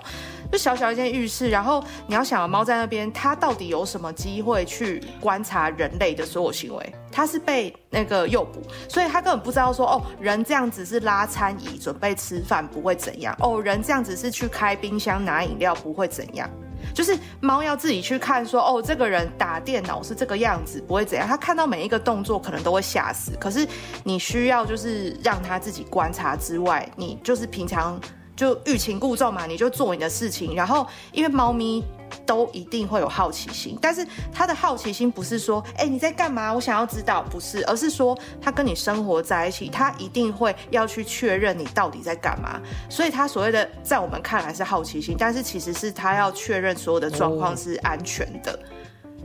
[0.52, 1.50] 就小小一间浴室。
[1.50, 6.96] 然后你要想，猫在那边，它到底有什么机会去观察人类的所有行为？
[7.12, 16.48] 它是被那个诱捕，所以它根本不知道说，哦，人这样子是拉餐椅准备吃饭不会怎样，哦，人这样子是去开冰箱拿饮料不会怎样。
[16.94, 21.28] 就是猫要自己去看，说哦，这个人打电脑是这个样子，不会怎样。
[21.28, 23.32] 它看到每一个动作，可能都会吓死。
[23.40, 23.68] 可是
[24.04, 28.00] 你需要就是让它自己观察之外，你就是平常
[28.36, 30.56] 就欲擒故纵嘛，你就做你的事情。
[30.56, 31.84] 然后因为猫咪
[32.26, 36.54] 都一定会有好奇心，但是他的好奇心不是说，哎，你在干嘛？
[36.54, 42.60] 我想要知道，不是，而是说他跟你生活在一起，他一定会要去确认你到底在干嘛。
[42.90, 48.58] 所以他所谓的在我们看来是好奇心，但是其实是他要确认所有的状况是安全的。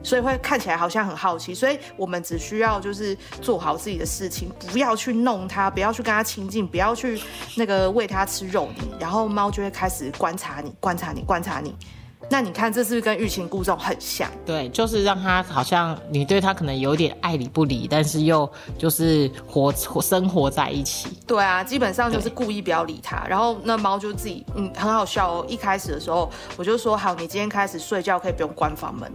[0.02, 7.20] 所以会看起来好像很好奇，所以我们只需要就是做好自己的事情，不要去弄它，不要去跟它亲近，不要去
[7.54, 11.76] 那个喂它吃肉泥，然后猫就会开始观察你，观察你，观察你。
[12.32, 14.30] 那你看，这是不是跟欲擒故纵很像？
[14.46, 21.08] 对，就是让它好像你对它可能有点爱理不理，但是又就是活活生活在一起。
[21.26, 25.46] 对啊，基本上就是故意不要理它，然后那猫就自己嗯很好笑哦。
[25.48, 29.12] 一开始的时候我就说好，你今天开始睡觉可以不用关房门。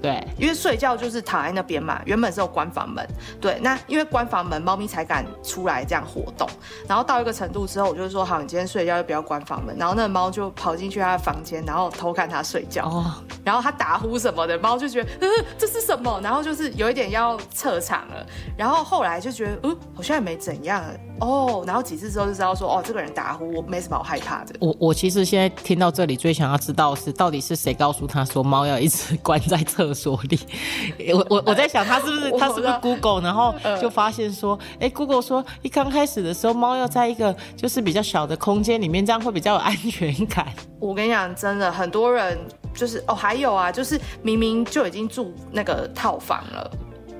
[0.00, 3.06] 对，因为睡觉就是躺在那边嘛，原本是有关房门。
[3.40, 6.48] 对，那因为关房门，猫咪才敢出来这样活动。
[6.86, 9.76] 然后到一个程度之后，我就说好，你今天睡觉就不要关房门。
[9.76, 12.84] 然后那个猫就跑进去它的房间，然后偷看它睡觉。
[12.84, 13.12] 哦。
[13.44, 16.20] 然后它打呼什么的，猫就觉得，呃，这是什么？
[16.22, 18.24] 然后就是有一点要撤场了。
[18.56, 20.84] 然后后来就觉得，嗯，好像也没怎样。
[21.20, 21.64] 哦。
[21.66, 24.54] 然后几次之后就知道说，哦，这个人打呼，我没什么好害怕的。
[24.60, 29.87] 我我其实现在听到这里，最想要知道是到底是谁告诉他说猫要一直关在厕。
[29.88, 30.38] 厕所里，
[31.14, 40.46] 我我我在想他是不是 他是不是 Google，然后就发现说，哎，Google 说一刚开始的时候，猫要在一个就是比较小的空间里面，这样会比较有安全感。
[40.78, 42.38] 我跟你讲，真的很多人
[42.74, 46.70] 就是哦，还有啊，就是明明就已经住那个套房了，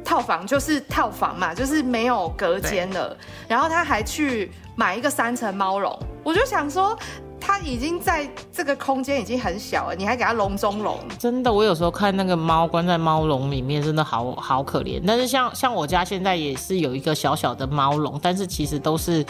[0.04, 3.16] 套房就是套房嘛，就是没有隔间了，
[3.48, 6.98] 然后他还去买一个三层猫笼，我就想说。
[7.40, 10.98] 它已经在这个空间已经很小了，你还给它笼中笼？
[11.18, 15.02] 真的，我有时候看那个猫关在猫笼里面，真的好好可怜。
[15.06, 19.24] 但是像像我家现在也是有一个小小的猫笼，但是其实都是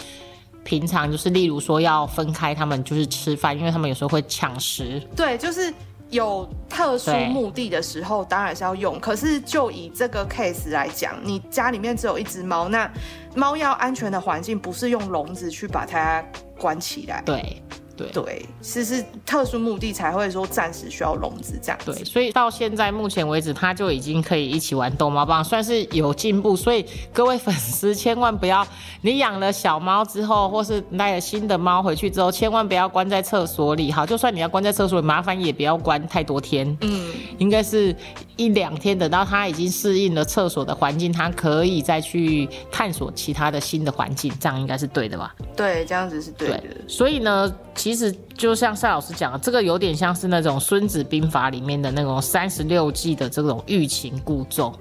[0.64, 5.00] 平常就是例如说要分开它们就是吃饭，因为它们有时候会抢食。
[5.16, 5.72] 对，就是
[6.10, 8.98] 有特殊目的的时候当然是要用。
[9.00, 12.90] 可是就以这个 case 来讲，你家里面只有一只猫，那
[13.34, 16.24] 猫要安全的环境不是用笼子去把它
[16.58, 17.22] 关起来。
[17.24, 17.62] 对。
[18.06, 21.78] 对，是是特殊目的才会说暂时需要笼子这样。
[21.84, 26.56] 对，所以到现在目前为止，它就已经可以一起玩逗猫棒，算是有进步。
[26.56, 28.66] 所以各位粉丝千万不要，
[29.02, 33.90] 你养了小猫之后，或是带了新的猫回去之后，千万不要关在厕所里。
[33.90, 36.76] 好，就算你要关在厕所里，麻烦也不要关太多天。
[36.82, 37.94] 嗯，应该是
[38.36, 45.34] 一两天，等到它已经适应了厕所的环境，它可以再去探索其他的新的环境，这样应该是对的吧？
[45.56, 46.62] 对，这样子是对的。
[46.86, 47.52] 所以呢？
[47.74, 54.74] 其实就像赛老师讲的，这个有点像是那种《孙子兵法》里面的那种三十六计的这种欲擒故纵，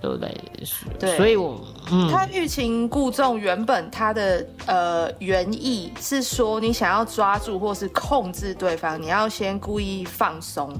[0.00, 0.34] 对不对？
[0.98, 10.72] 对，所以我嗯，他欲擒故纵原本他的呃原意是说，你想要抓住或是控制对方，你要先故意放松，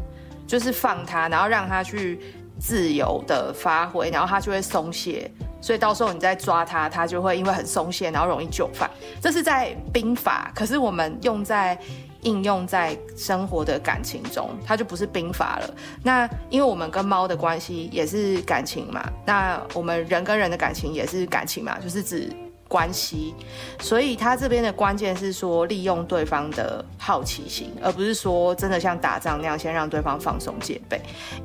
[0.47, 2.21] 就是放他，然后让他去
[2.59, 5.31] 自由的发挥，然后他就会松懈。
[5.65, 8.91] 所以到时候你再抓它，它就会因为很松懈，然后容易就范。
[9.19, 11.79] 这是在兵法，可是我们用在
[12.21, 15.75] 应用在生活的感情中，它就不是兵法了。
[16.03, 22.31] 那因为我们跟猫的关系也是感情嘛，那我们人跟人的感情也是感情嘛，就是指。
[22.75, 23.33] 关系，
[23.79, 31.01] 所以他这边的关键是说利用对方的好奇心，而不是说真的像打仗那样先让对方放松戒备。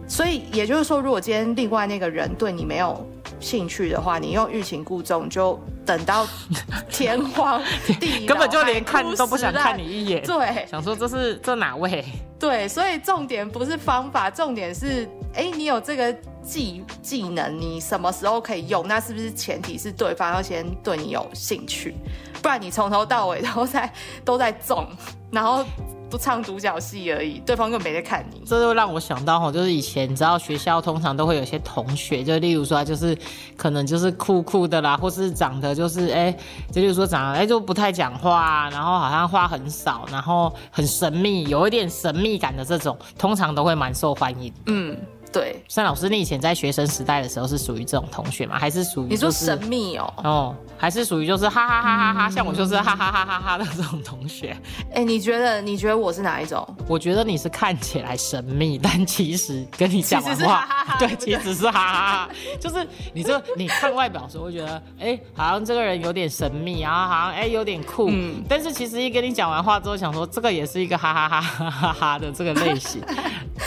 [0.08, 3.08] 所以也就是说，如果今天另外那个人对你没有
[3.40, 6.28] 兴趣的话，你用欲擒故纵，就等到
[6.90, 7.62] 天荒
[8.00, 10.26] 地根本就连看都不想看你一眼。
[10.26, 12.04] 对，想说这是这哪位？
[12.40, 16.18] 对，所以重点不是方法，重点是哎，你有这个。
[16.50, 18.88] 技技能你什么时候可以用？
[18.88, 21.96] 那是不是前提是对方要先对你有兴趣？
[22.42, 23.94] 不然你从头到尾都在
[24.26, 24.88] 都在中，
[25.30, 25.64] 然后
[26.10, 28.42] 不唱独角戏而已，对方根本没在看你。
[28.46, 33.16] 这就让我想到哈，就是以前你知道学校通常都会有些同学，就例如说就是
[33.56, 36.36] 可能就是酷酷的啦，或是长得就是哎，
[36.72, 44.52] 就例如说长得哎就不太讲话，然后好像话很少，然后很神秘，有一点神秘感的这种，通常都会蛮受欢迎。
[44.66, 44.98] 嗯。
[45.32, 48.58] 对，山老师，你以前在学生时代的时候是属于这种同学吗？
[48.58, 50.14] 还是属于你说神秘哦？
[50.24, 54.58] 哦，还是属于就是哈哈哈哈哈，像我就是哈哈哈哈哈的这种同学。
[54.94, 56.68] 哎，你觉得你觉得我是哪一种？
[56.88, 61.94] 我觉得你是看起来神秘，但其实跟你讲完话，对，其实是哈哈
[62.26, 73.00] 哈，就是你这你看外表时候会觉得，哎，好像这个人有点神秘，然后好像哎有点酷，嗯但是其实一跟你讲完话之后，想说这个也是一个哈哈哈哈哈哈的这个类型，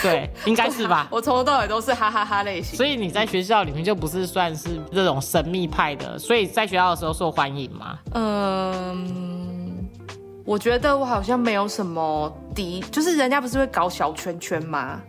[0.02, 1.06] 对，应该是吧？
[1.08, 7.98] 我从头到尾都是哈哈哈类型，所以你在学校里面就不是算是这种神秘派的，所以在学校的时候受欢迎吗？
[8.14, 9.88] 嗯。
[10.44, 15.00] 我觉得我好像没有什么敌，就是人家不是会搞小圈圈吗？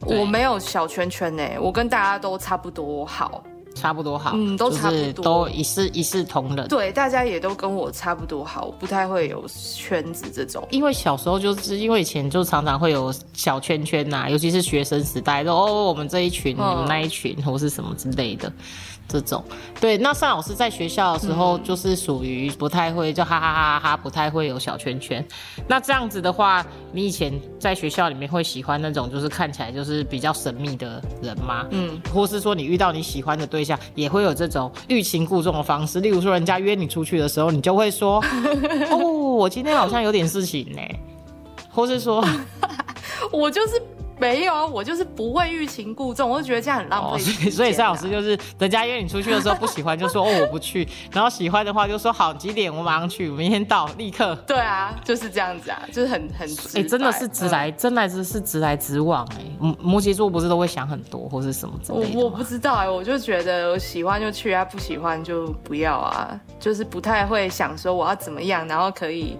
[0.00, 3.44] 我没有小圈圈呢、我跟大家都差不多好。
[3.78, 6.66] 差不多好，嗯都差不多都一视一视同仁。
[6.68, 10.66] 对，大家也都跟我差不多好，我不太会有圈子这种。
[10.70, 18.52] 因为小时候就是因为以前就常常会有小圈圈呐、尤其是学生时代，就哦我们这一群，嗯你们那一群，或是什么之类的。
[19.08, 19.42] 这种
[19.80, 25.26] 对，那尚老师在学校的时候嗯就是属于不太会，就哈哈哈哈哈，不太会有小圈圈。
[25.66, 31.66] 那这样子的话，你以前在学校里面会喜欢那种就是看起来就是比较神秘的人吗？
[31.70, 36.00] 嗯，或是说你遇到你喜欢的对象，也会有这种欲擒故纵的方式。
[36.00, 38.22] 例如说，人家约你出去的时候，你就会说：
[38.90, 40.80] “哦，我今天好像有点事情呢。”
[41.72, 42.24] 或是说，
[43.32, 43.80] 我就是
[44.18, 56.88] 没有啊，我就是不会欲擒故纵，我就觉得这样很浪哦，费、所以所以蔡老师就是，人家约你出去的时候不喜欢就说：“哦，我不去。”然后喜欢的话就说：“好，几点我马上去，明天到，立刻。”对啊，就是这样子啊，就是很很直哎、白。
[56.88, 69.36] 真的是直嗯来，真的是是直来直往哎、摩摩羯座不是都会想很多或是什么之类的吗我我不知道哎、我就觉得我喜欢就去啊，不喜欢就不要啊，就是不太会想说我要怎么样，然后可以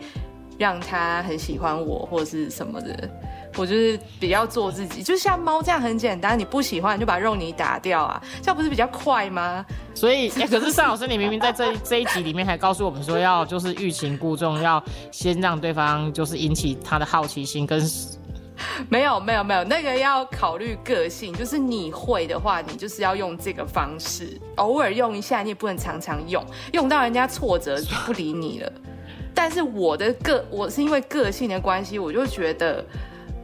[0.58, 3.08] 让他很喜欢我或者是什么的。
[3.56, 9.64] 我就是比较做自己，就像猫这样很简单，你不喜欢你就把肉泥打掉啊，这样不是比较快吗？
[9.94, 17.82] 所以，哎、可是尚老师，你明明在这 这一集里面还告诉我们说，要就是欲擒故纵，要先让对方就是引起他的好奇心跟
[18.88, 28.72] 没有没有没有，那个要考虑个性，就是你会的话，你就是要用这个方式，偶尔用一下，你也不能常常用，用到人家挫折就不理你了。
[29.40, 32.84] 但是我的个，我是因为个性的关系，我就觉得，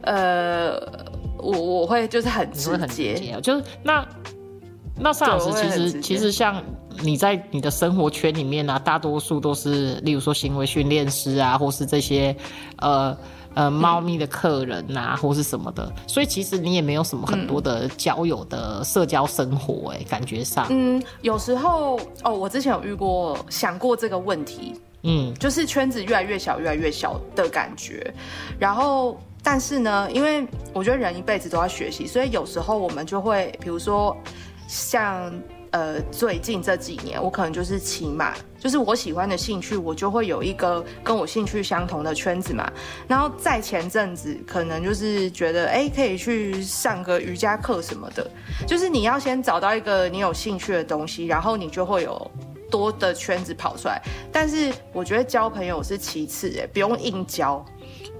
[0.01, 0.77] 呃，
[1.37, 4.05] 我我会就是很直接，就是那
[4.99, 6.61] 那尚老师其实其实像
[7.01, 12.35] 你在你的生活圈里面啊，大多数都是例如说行为训练师啊，或是这些
[12.79, 13.17] 呃。
[13.55, 28.13] 呃，猫咪的客人呐、或是什么的，所以其实你也没有什么很多的交友的社交生活、哎、感觉上，嗯，有时候哦，我之前有遇过，想过这个问题，嗯，就是圈子越来越小，越来越小的感觉。
[28.59, 34.15] 然后，但是呢，因为我觉得人一辈子都要学习，所以有时候我们就会，比如说
[34.67, 35.31] 像
[35.75, 42.71] 呃最近这几年，我可能就是骑马，就是我喜欢的兴趣，我就会有一个跟我兴趣相同的圈子嘛。
[43.09, 48.25] 然后在前阵子，可能就是觉得，哎，可以去上个瑜伽课什么的。
[48.65, 52.31] 就是你要先找到一个你有兴趣的东西，然后你就会有
[52.71, 54.01] 多的圈子跑出来。
[54.31, 57.63] 但是我觉得交朋友是其次，哎，不用硬交，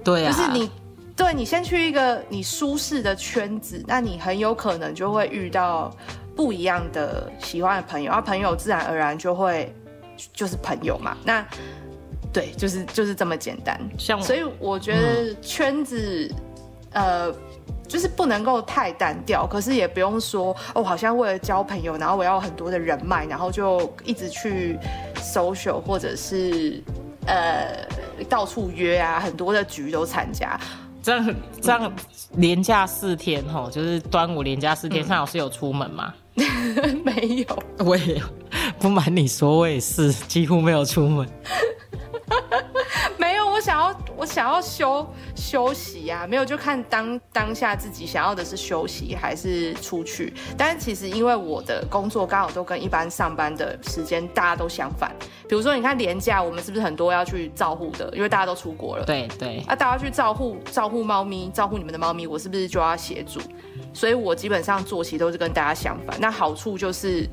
[0.04, 0.70] 对啊，就是你。
[1.16, 5.90] 对你先去一个你舒适的圈子，那你很有可能就会遇到
[6.36, 9.74] 不一样的喜欢的朋友，而朋友自然而然就会
[10.34, 11.16] 就是朋友嘛。
[11.24, 11.44] 那
[12.32, 13.80] 对，就是就是这么简单。
[13.98, 16.30] 像所以我觉得圈子，
[16.92, 17.32] 呃，
[17.88, 24.78] 就是不能够太单调，可是也不用说哦，好像为了交朋友，然后我要很多的人脉，然后就一直去
[25.16, 26.82] social 或者是
[27.26, 27.86] 呃
[28.28, 30.60] 到处约啊，很多的局都参加。
[31.02, 31.92] 这样这样
[32.32, 36.12] 连假四天吼，就是端午连假四天，尚老师有出门吗？
[37.04, 38.24] 没有，我也有，
[38.78, 41.26] 不瞒你说，我也是几乎没有出门。
[43.16, 50.32] 没有，我想要我想要休休息啊，没有就看当当下自己想要的是休息还是出去。
[50.58, 55.14] 但是其实因为我的工作刚好都跟一般上班的时间大家都相反，
[55.48, 58.12] 比如说你看年假，我们是不是很多要去照护的？
[58.14, 63.40] 因为大家都出国了，对对，啊，大家去照护照护猫咪，照护你们的猫咪，我是不是就要协助？
[63.96, 66.14] 所以我基本上作息都是跟大家相反。
[66.20, 67.26] 那好处就是，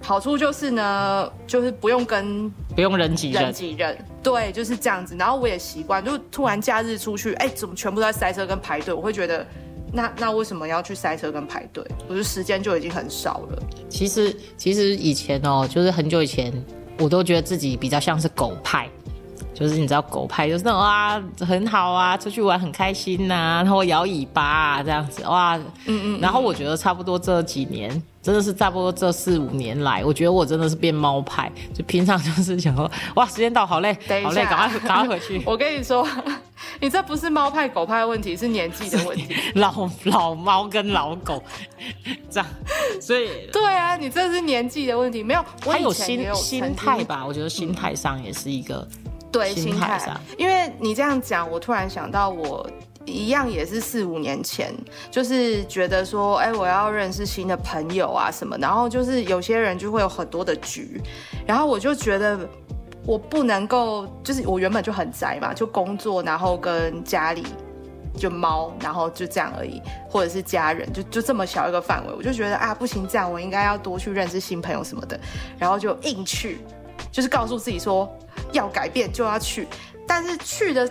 [0.00, 3.52] 好处就是呢，就是不用跟不用人挤人人。
[3.52, 5.16] 挤人，对，就是这样子。
[5.18, 8.94] 然后我也习惯，就突然假日出去，哎，怎么全部都在塞车跟排队？
[8.94, 9.44] 我会觉得，
[9.92, 11.84] 那那为什么要去塞车跟排队？
[12.06, 13.60] 我的时间就已经很少了。
[13.88, 16.52] 其实其实以前哦，就是很久以前，
[17.00, 18.88] 我都觉得自己比较像是狗派。
[19.54, 27.90] 就是你知道狗派就是那种啊很好啊，出去玩很开心呐、然后摇尾巴啊这样子哇，嗯嗯然后我觉得差不多这几年，
[28.20, 33.92] 真的是差不多这四五年来，我觉得我真的是变猫派，就平常就是想说哇时间到好累
[34.24, 35.40] 好累，赶快赶快回去。
[35.46, 36.06] 我跟你说，
[36.80, 39.34] 你这不是猫派狗派的问题，是年纪的问题。
[39.54, 41.42] 老老猫跟老狗
[42.30, 42.46] 这样，
[43.00, 48.86] 所以对啊，你这是年纪的问题，没有，我还有以前也有心心态吧，我觉得心态上也是一个。
[49.38, 50.00] 对心心态。
[50.38, 52.68] 因为你这样讲，我突然想到我。
[53.06, 54.74] 一样也是四五年前，
[55.10, 60.56] 就是觉得说，哎、我要认识新的朋友啊什么，然后就是有些人就会有很多的。
[60.56, 61.02] 局，
[61.46, 62.48] 然后我就觉得
[63.04, 67.44] 我不能够，就是我原本就很宅嘛，就工作，然后跟家里
[68.16, 75.20] 就猫，然后就这样而已，或者是家人，就就这么小一个范围，我就觉得啊，不行，这样我应该要多去认识新朋友什么的，
[75.58, 76.60] 然后就硬去，
[77.12, 78.10] 就是告诉自己说
[78.54, 79.68] 要改变就要去，
[80.08, 80.90] 但是去的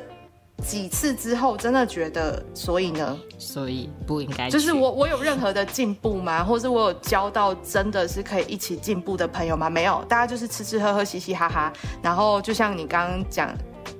[0.64, 6.43] 几次之后，真的觉得，所以呢，所以不应该就是我我有任何的进步吗？
[6.45, 9.70] 或是我有交到真的是可以一起进步的朋友吗？
[9.70, 13.53] 没有，大家就是吃吃喝喝，嘻嘻哈哈，然后就像你刚刚讲。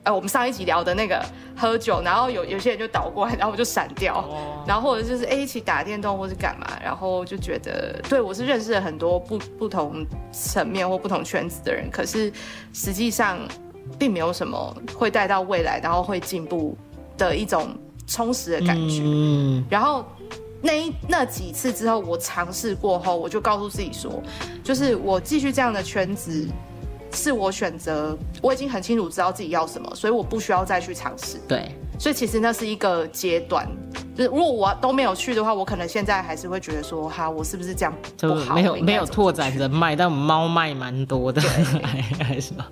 [0.04, 1.24] 呃，我们上一集聊的那个
[1.56, 4.24] 喝酒，然后有有些人就倒过来，然后我就闪掉，
[4.68, 12.32] 然后或者就是哎一起打电动或是干嘛，然后就觉得对我是认识了很多不不同层面或不同圈子的人，可是
[12.74, 13.40] 实际上
[13.98, 16.76] 并没有什么会带到未来，然后会进步
[17.18, 17.76] 的一种
[18.06, 19.02] 充实的感觉。
[19.04, 20.06] 嗯，然后
[20.62, 24.22] 那那几次之后，我尝试过后，我就告诉自己说，
[24.64, 26.48] 就是我继续这样的圈子。
[27.14, 31.38] 是我选择，我已经很清楚知道自己要什么，所以我不需要再去尝试。
[31.47, 33.68] 对，所以其实那是一个阶段，
[34.16, 38.55] 就是如果我都没有去的话，我可能现在还是会觉得说，哈，我是不是这样不好？
[38.55, 41.41] 没有没有拓展人脉，但猫脉蛮多的，
[42.20, 42.66] 还是吗？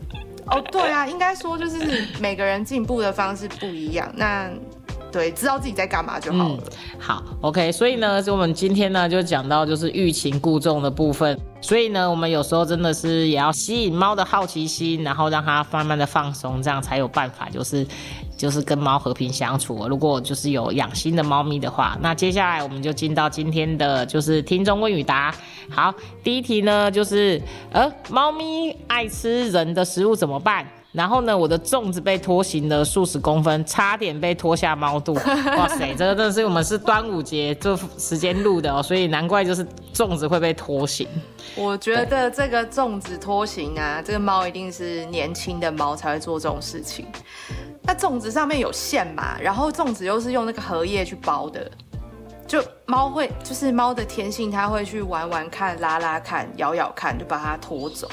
[0.47, 4.11] 哦，对啊，应该说就是每个人进步的方式不一样。
[4.15, 4.49] 那。
[5.11, 6.63] 对，知道自己在干嘛就好了。
[6.97, 11.37] 好，OK，所以呢，就我们今天呢就讲到就是欲擒故纵的部分。
[11.61, 17.85] 所以呢，我们有时候真的是也要吸引猫的好奇心，然后让它慢慢的放松，这样才有办法，就是
[18.35, 19.87] 就是跟猫和平相处。
[19.87, 25.33] 如果就是有养新的猫咪的话，那接下来我们就进到今天的就是听众问与答。
[25.69, 25.93] 好，
[26.23, 27.41] 第一题呢就是，
[27.71, 30.65] 呃，猫咪爱吃人的食物怎么办？
[30.91, 35.13] 然后呢，我的粽子被拖行了数十公分，差点被拖下猫肚。
[35.57, 41.07] 哇塞，这个真的是我们是端午节这时间录的哦，所以难怪就是粽子会被拖行。
[41.55, 47.05] 我觉得这个粽子拖行啊，这个猫一定是年轻的猫才会做这种事情。
[47.83, 51.71] 那粽子上面有线嘛，然后粽子又是用那个荷叶去包的，
[52.45, 58.09] 就猫会就是猫的天性，它会去玩玩看、拉拉看、咬咬看，就把它拖走。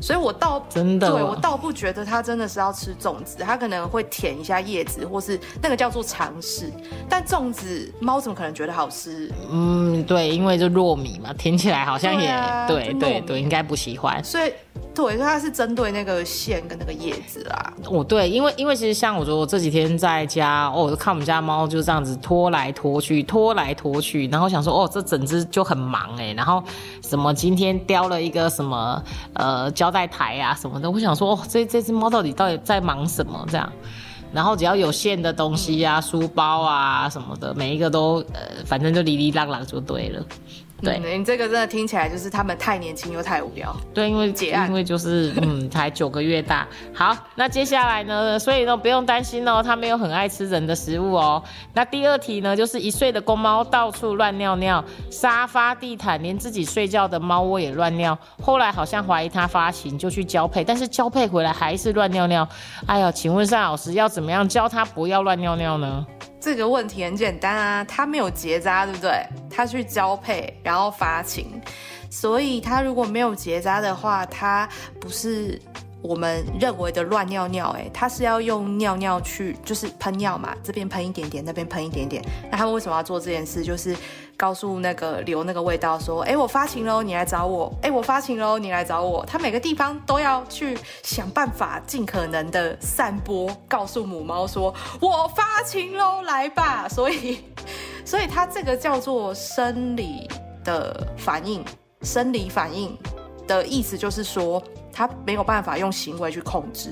[0.00, 6.72] 所以我倒真的，对我倒不觉得它真的是要吃粽子，它可能会舔一下叶子，或是那个叫做尝试。
[7.08, 9.30] 但粽子猫怎么可能觉得好吃？
[9.50, 12.28] 嗯，对，因为就糯米嘛，舔起来好像也
[12.66, 14.22] 对对对，应该不喜欢。
[14.24, 14.52] 所以。
[15.00, 17.72] 对，它是针对那个线跟那个叶子啦。
[17.86, 26.62] 哦，对，因为因为其实像我说，我这几天在家，哦，我看我们家猫就这样子拖来拖去，拖来拖去，然后想说，哦，这整只就很忙哎，然后
[27.02, 33.72] 什么今天叼了一个什么呃胶带台啊什么的，我想说，哦，这这只猫到底到底在忙什么这样？
[34.32, 40.22] 然后只要有线的东西啊，书包啊什么的，每一个都呃，反正就哩哩啷啷就对了。
[40.82, 43.74] 对你这个真的听起来就是他们太年轻又太无聊。
[43.92, 46.66] 对，因为解案，因为就是嗯， 才九个月大。
[46.94, 48.38] 好，那接下来呢？
[48.38, 51.42] 所以呢，不用担心哦，他没有很爱吃人的食物哦。
[51.74, 58.16] 那第二题呢，就是一岁的公猫到处乱尿尿，沙发、地毯，连自己睡觉的猫窝也乱尿。
[58.42, 62.46] 后来好像怀疑它发情，就去交配，但是交配回来还是乱尿尿。
[62.86, 66.06] 哎呀，请问单老师要怎么样教它不要乱尿尿呢？
[66.40, 69.22] 这个问题很简单啊，它没有结扎，对不对？
[69.50, 71.60] 它去交配，然后发情，
[72.10, 74.68] 所以它如果没有结扎的话，它
[74.98, 75.60] 不是。
[76.02, 82.24] 我们认为的乱尿尿，哎，他是要用尿尿去，就是喷尿嘛，这边喷一点点，那边喷一点点。
[82.50, 83.62] 那他们为什么要做这件事？
[83.62, 83.94] 就是
[84.36, 89.24] 告诉那个留那个味道，说，哎，我发情喽，你来找我，哎，我发情喽，你来找我。
[89.26, 96.88] 他每个地方都要去想办法，尽可能的散播，告诉母猫说，我发情喽，来吧。
[96.88, 97.44] 所以，
[98.06, 100.26] 所以它这个叫做生理
[100.64, 101.62] 的反应，
[102.00, 102.96] 生理反应
[103.46, 104.62] 的意思就是说。
[104.92, 106.90] 它没有办法用行为去控制，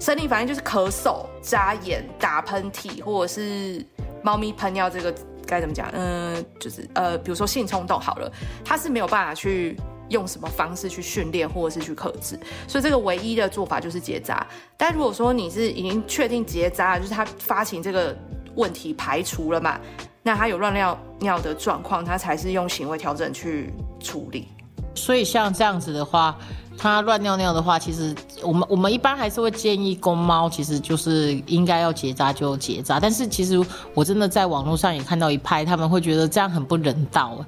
[0.00, 3.84] 生理反应就是咳嗽、眨眼、打喷嚏，或者是
[4.22, 4.88] 猫咪喷尿。
[4.88, 5.14] 这个
[5.46, 5.88] 该怎么讲？
[5.92, 8.30] 嗯，就是呃，比如说性冲动好了，
[8.64, 9.76] 它是没有办法去
[10.08, 12.38] 用什么方式去训练或者是去克制。
[12.68, 14.46] 所以这个唯一的做法就是结扎。
[14.76, 18.16] 但如果说你是已经确定结扎，就是它发情这个
[18.54, 19.80] 问题排除了嘛，
[20.22, 24.48] 那它有乱尿尿的状况，它才是用行为调整去处理。
[24.96, 26.36] 所以像这样子的话。
[26.78, 33.00] 它乱尿尿的话，其实我们我们一般还是会建议公猫，其实就是应该要结扎就结扎。
[33.00, 33.58] 但是其实
[33.94, 37.42] 我真的在网络上也看到一派，他们会觉得这样很不人道。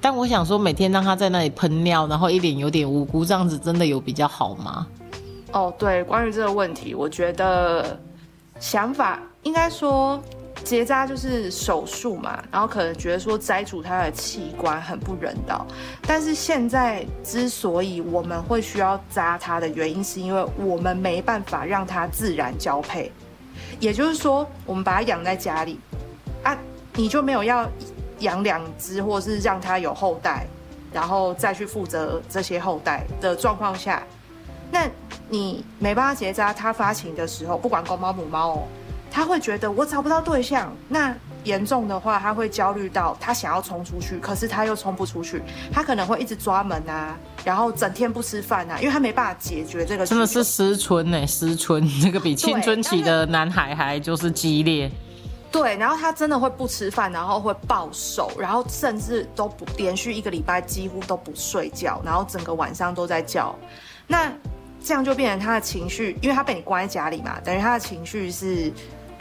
[0.00, 4.86] 但我想说，每天让它在那里喷尿，然后一脸有点无辜，这样子真的有比较好吗？
[5.50, 7.98] 哦，对，关于这个问题，我觉得
[8.60, 10.22] 想法应该说
[10.62, 15.66] 结扎就是手术嘛，然后可能觉得说摘除它的器官很不人道，
[16.06, 23.10] 但是现在之所以我们会需要扎它的原因，是因为我们没办法让它自然交配，
[23.80, 25.80] 也就是说，我们把它养在家里
[26.44, 26.56] 啊，
[26.94, 27.68] 你就没有要
[28.20, 30.46] 养两只，或是让它有后代，
[30.92, 34.02] 然后再去负责这些后代的状况下，
[34.70, 34.88] 那
[35.28, 38.62] 你没办法结扎，它发情的时候，不管公猫母猫哦。
[39.10, 45.42] 他会觉得我找不到对象，那严重的话，他会焦虑到他想要冲出去，可是他又冲不出去，
[45.72, 50.04] 他可能会一直抓门啊，然后整天不吃饭啊，因为他没办法解决这个。
[50.04, 54.90] 真的是失春呢，失春，这个比青春期的男孩还就是激烈。
[55.50, 63.56] 对，然后他真的会不吃饭，然后会暴瘦，然后甚至都不连续一个礼拜几乎都不睡觉，然后整个晚上都在叫。
[64.06, 64.30] 那
[64.84, 68.70] 这样就变成他的情绪，因为他被你关在家里嘛，等于他的情绪是。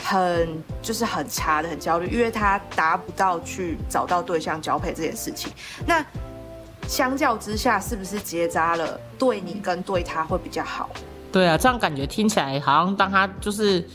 [0.02, 5.52] 很就是很差的，很焦虑，因为他达不到去找到对象交配这件事情。
[5.86, 6.04] 那
[6.88, 10.89] 相较之下，是不是结扎了对你跟对他会比较好？
[11.32, 13.88] 对啊，这样感觉听起来好像当他就是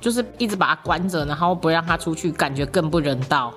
[0.00, 3.54] 就是一直把他关着，然后不让他出去，感觉更不人道。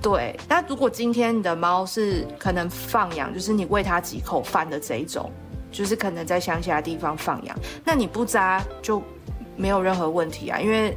[0.00, 5.28] 对，那如果今天你的猫是可能放养，就是你喂它几口饭的这一种，
[5.72, 9.02] 就是可能在乡下地方放养，那你不扎就
[9.56, 10.96] 没有任何问题啊，因为。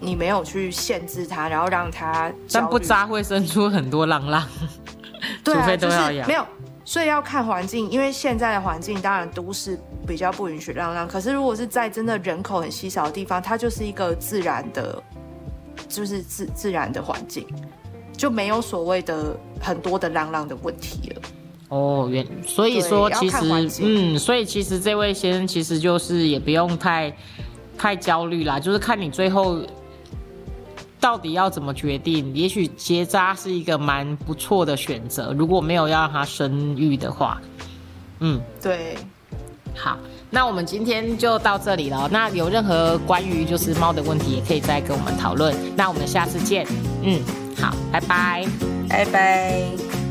[0.00, 4.46] 你没有去限制它，然后让它，但不扎会生出很多浪浪，
[5.44, 6.46] 对啊，就是没有，
[6.84, 15.02] 所以要看环境，因为现在的环境当然都市比较不允许浪浪，可是如果是在真的人口很稀少的地方，它就是一个自然的，
[15.88, 17.46] 就是自自然的环境，
[18.16, 21.22] 就没有所谓的很多的浪浪的问题了。
[21.68, 23.36] 哦，原所以说其实
[23.82, 27.12] 嗯，所以其实这位先生其实就是也不用太。
[27.78, 29.60] 太焦虑啦，就是看你最后
[31.00, 32.34] 到底要怎么决定。
[32.34, 37.40] 也许结扎是一个蛮不错的选择，如果没有要让它生育的话。
[38.20, 38.96] 嗯，对。
[39.74, 39.98] 好，
[40.30, 42.08] 那我们今天就到这里了。
[42.10, 45.54] 那有任何关于就是猫的问题，也可以再跟我们讨论。
[45.76, 46.66] 那我们下次见。
[47.02, 47.20] 嗯，
[47.60, 48.46] 好，拜拜，
[48.88, 50.05] 拜拜。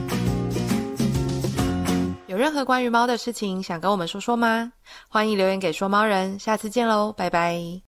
[2.36, 4.74] 有任何关于猫的事情想跟我们说说吗？
[5.08, 7.82] 欢迎留言给说猫人，下次见喽，拜拜。